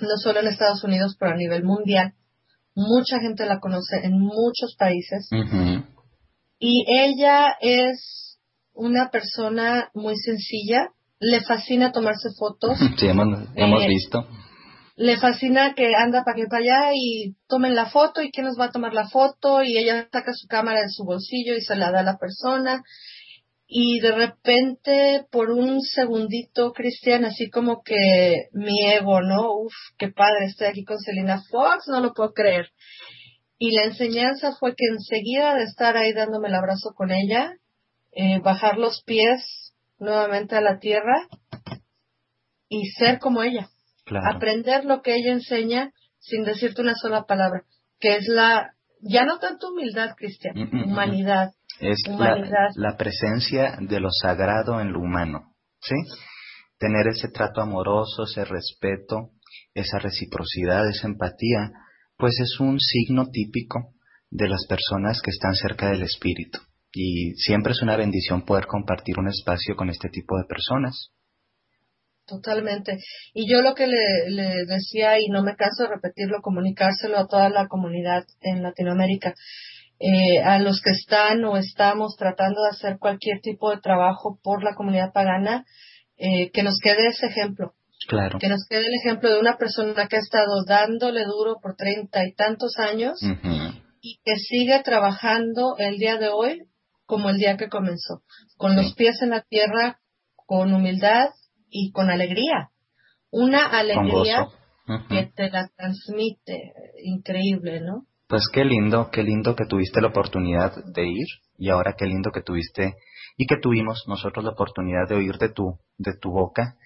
[0.00, 2.14] no solo en Estados Unidos, pero a nivel mundial,
[2.74, 5.28] mucha gente la conoce en muchos países.
[6.58, 8.38] Y ella es
[8.72, 10.88] una persona muy sencilla,
[11.20, 12.78] le fascina tomarse fotos.
[12.98, 14.26] Sí, hemos, eh, visto.
[14.96, 18.58] Le fascina que anda para aquí para allá y tomen la foto y quién nos
[18.58, 21.74] va a tomar la foto y ella saca su cámara de su bolsillo y se
[21.74, 22.82] la da a la persona
[23.66, 29.52] y de repente por un segundito, Cristian, así como que mi ego, ¿no?
[29.54, 32.70] Uf, qué padre, estoy aquí con Selena Fox, no lo puedo creer.
[33.58, 37.54] Y la enseñanza fue que enseguida de estar ahí dándome el abrazo con ella,
[38.12, 41.28] eh, bajar los pies nuevamente a la tierra
[42.68, 43.68] y ser como ella.
[44.34, 47.64] Aprender lo que ella enseña sin decirte una sola palabra,
[48.00, 51.50] que es la, ya no tanto humildad, Cristian, mm, mm, mm, humanidad
[51.80, 52.02] es
[52.76, 55.94] la, presencia de lo sagrado en lo humano, ¿sí?
[56.78, 59.30] Tener ese trato amoroso, ese respeto,
[59.74, 61.72] esa reciprocidad, esa empatía,
[62.16, 63.94] pues es un signo típico
[64.30, 66.60] de las personas que están cerca del espíritu.
[66.92, 71.10] Y siempre es una bendición poder compartir un espacio con este tipo de personas.
[72.26, 72.98] Totalmente.
[73.34, 77.26] Y yo lo que le, le, decía, y no me canso de repetirlo, comunicárselo a
[77.26, 79.34] toda la comunidad en Latinoamérica,
[80.04, 84.62] eh, a los que están o estamos tratando de hacer cualquier tipo de trabajo por
[84.62, 85.64] la comunidad pagana,
[86.18, 87.72] eh, que nos quede ese ejemplo.
[88.06, 88.38] Claro.
[88.38, 92.26] Que nos quede el ejemplo de una persona que ha estado dándole duro por treinta
[92.26, 93.18] y tantos años
[94.02, 96.66] y que sigue trabajando el día de hoy
[97.06, 98.22] como el día que comenzó,
[98.58, 100.00] con los pies en la tierra,
[100.34, 101.30] con humildad
[101.70, 102.68] y con alegría.
[103.30, 104.48] Una alegría
[105.08, 108.06] que te la transmite, increíble, ¿no?
[108.26, 111.26] Pues qué lindo, qué lindo que tuviste la oportunidad de ir
[111.58, 112.94] y ahora qué lindo que tuviste
[113.36, 116.76] y que tuvimos nosotros la oportunidad de oír de tu, de tu boca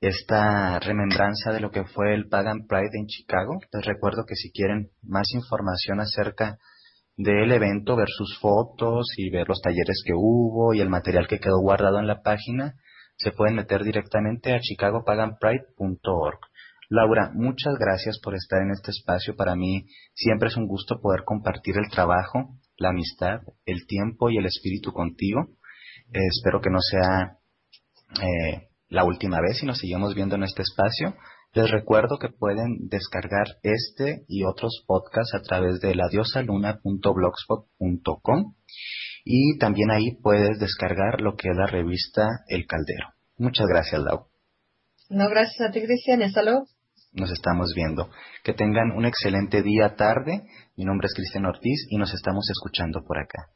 [0.00, 3.58] esta remembranza de lo que fue el Pagan Pride en Chicago.
[3.70, 6.56] Les recuerdo que si quieren más información acerca
[7.16, 11.38] del evento, ver sus fotos y ver los talleres que hubo y el material que
[11.38, 12.76] quedó guardado en la página,
[13.18, 16.38] se pueden meter directamente a chicagopaganpride.org.
[16.92, 19.36] Laura, muchas gracias por estar en este espacio.
[19.36, 24.38] Para mí siempre es un gusto poder compartir el trabajo, la amistad, el tiempo y
[24.38, 25.50] el espíritu contigo.
[26.12, 27.38] Eh, espero que no sea
[28.20, 31.14] eh, la última vez y nos seguimos viendo en este espacio.
[31.52, 38.54] Les recuerdo que pueden descargar este y otros podcasts a través de ladiosaluna.blogspot.com
[39.24, 43.10] y también ahí puedes descargar lo que es la revista El Caldero.
[43.36, 44.26] Muchas gracias, Lau.
[45.08, 46.22] No, gracias a ti, Cristian.
[46.22, 46.66] Hasta luego.
[47.12, 48.10] Nos estamos viendo.
[48.44, 50.46] Que tengan un excelente día, tarde.
[50.76, 53.50] Mi nombre es Cristian Ortiz y nos estamos escuchando por acá.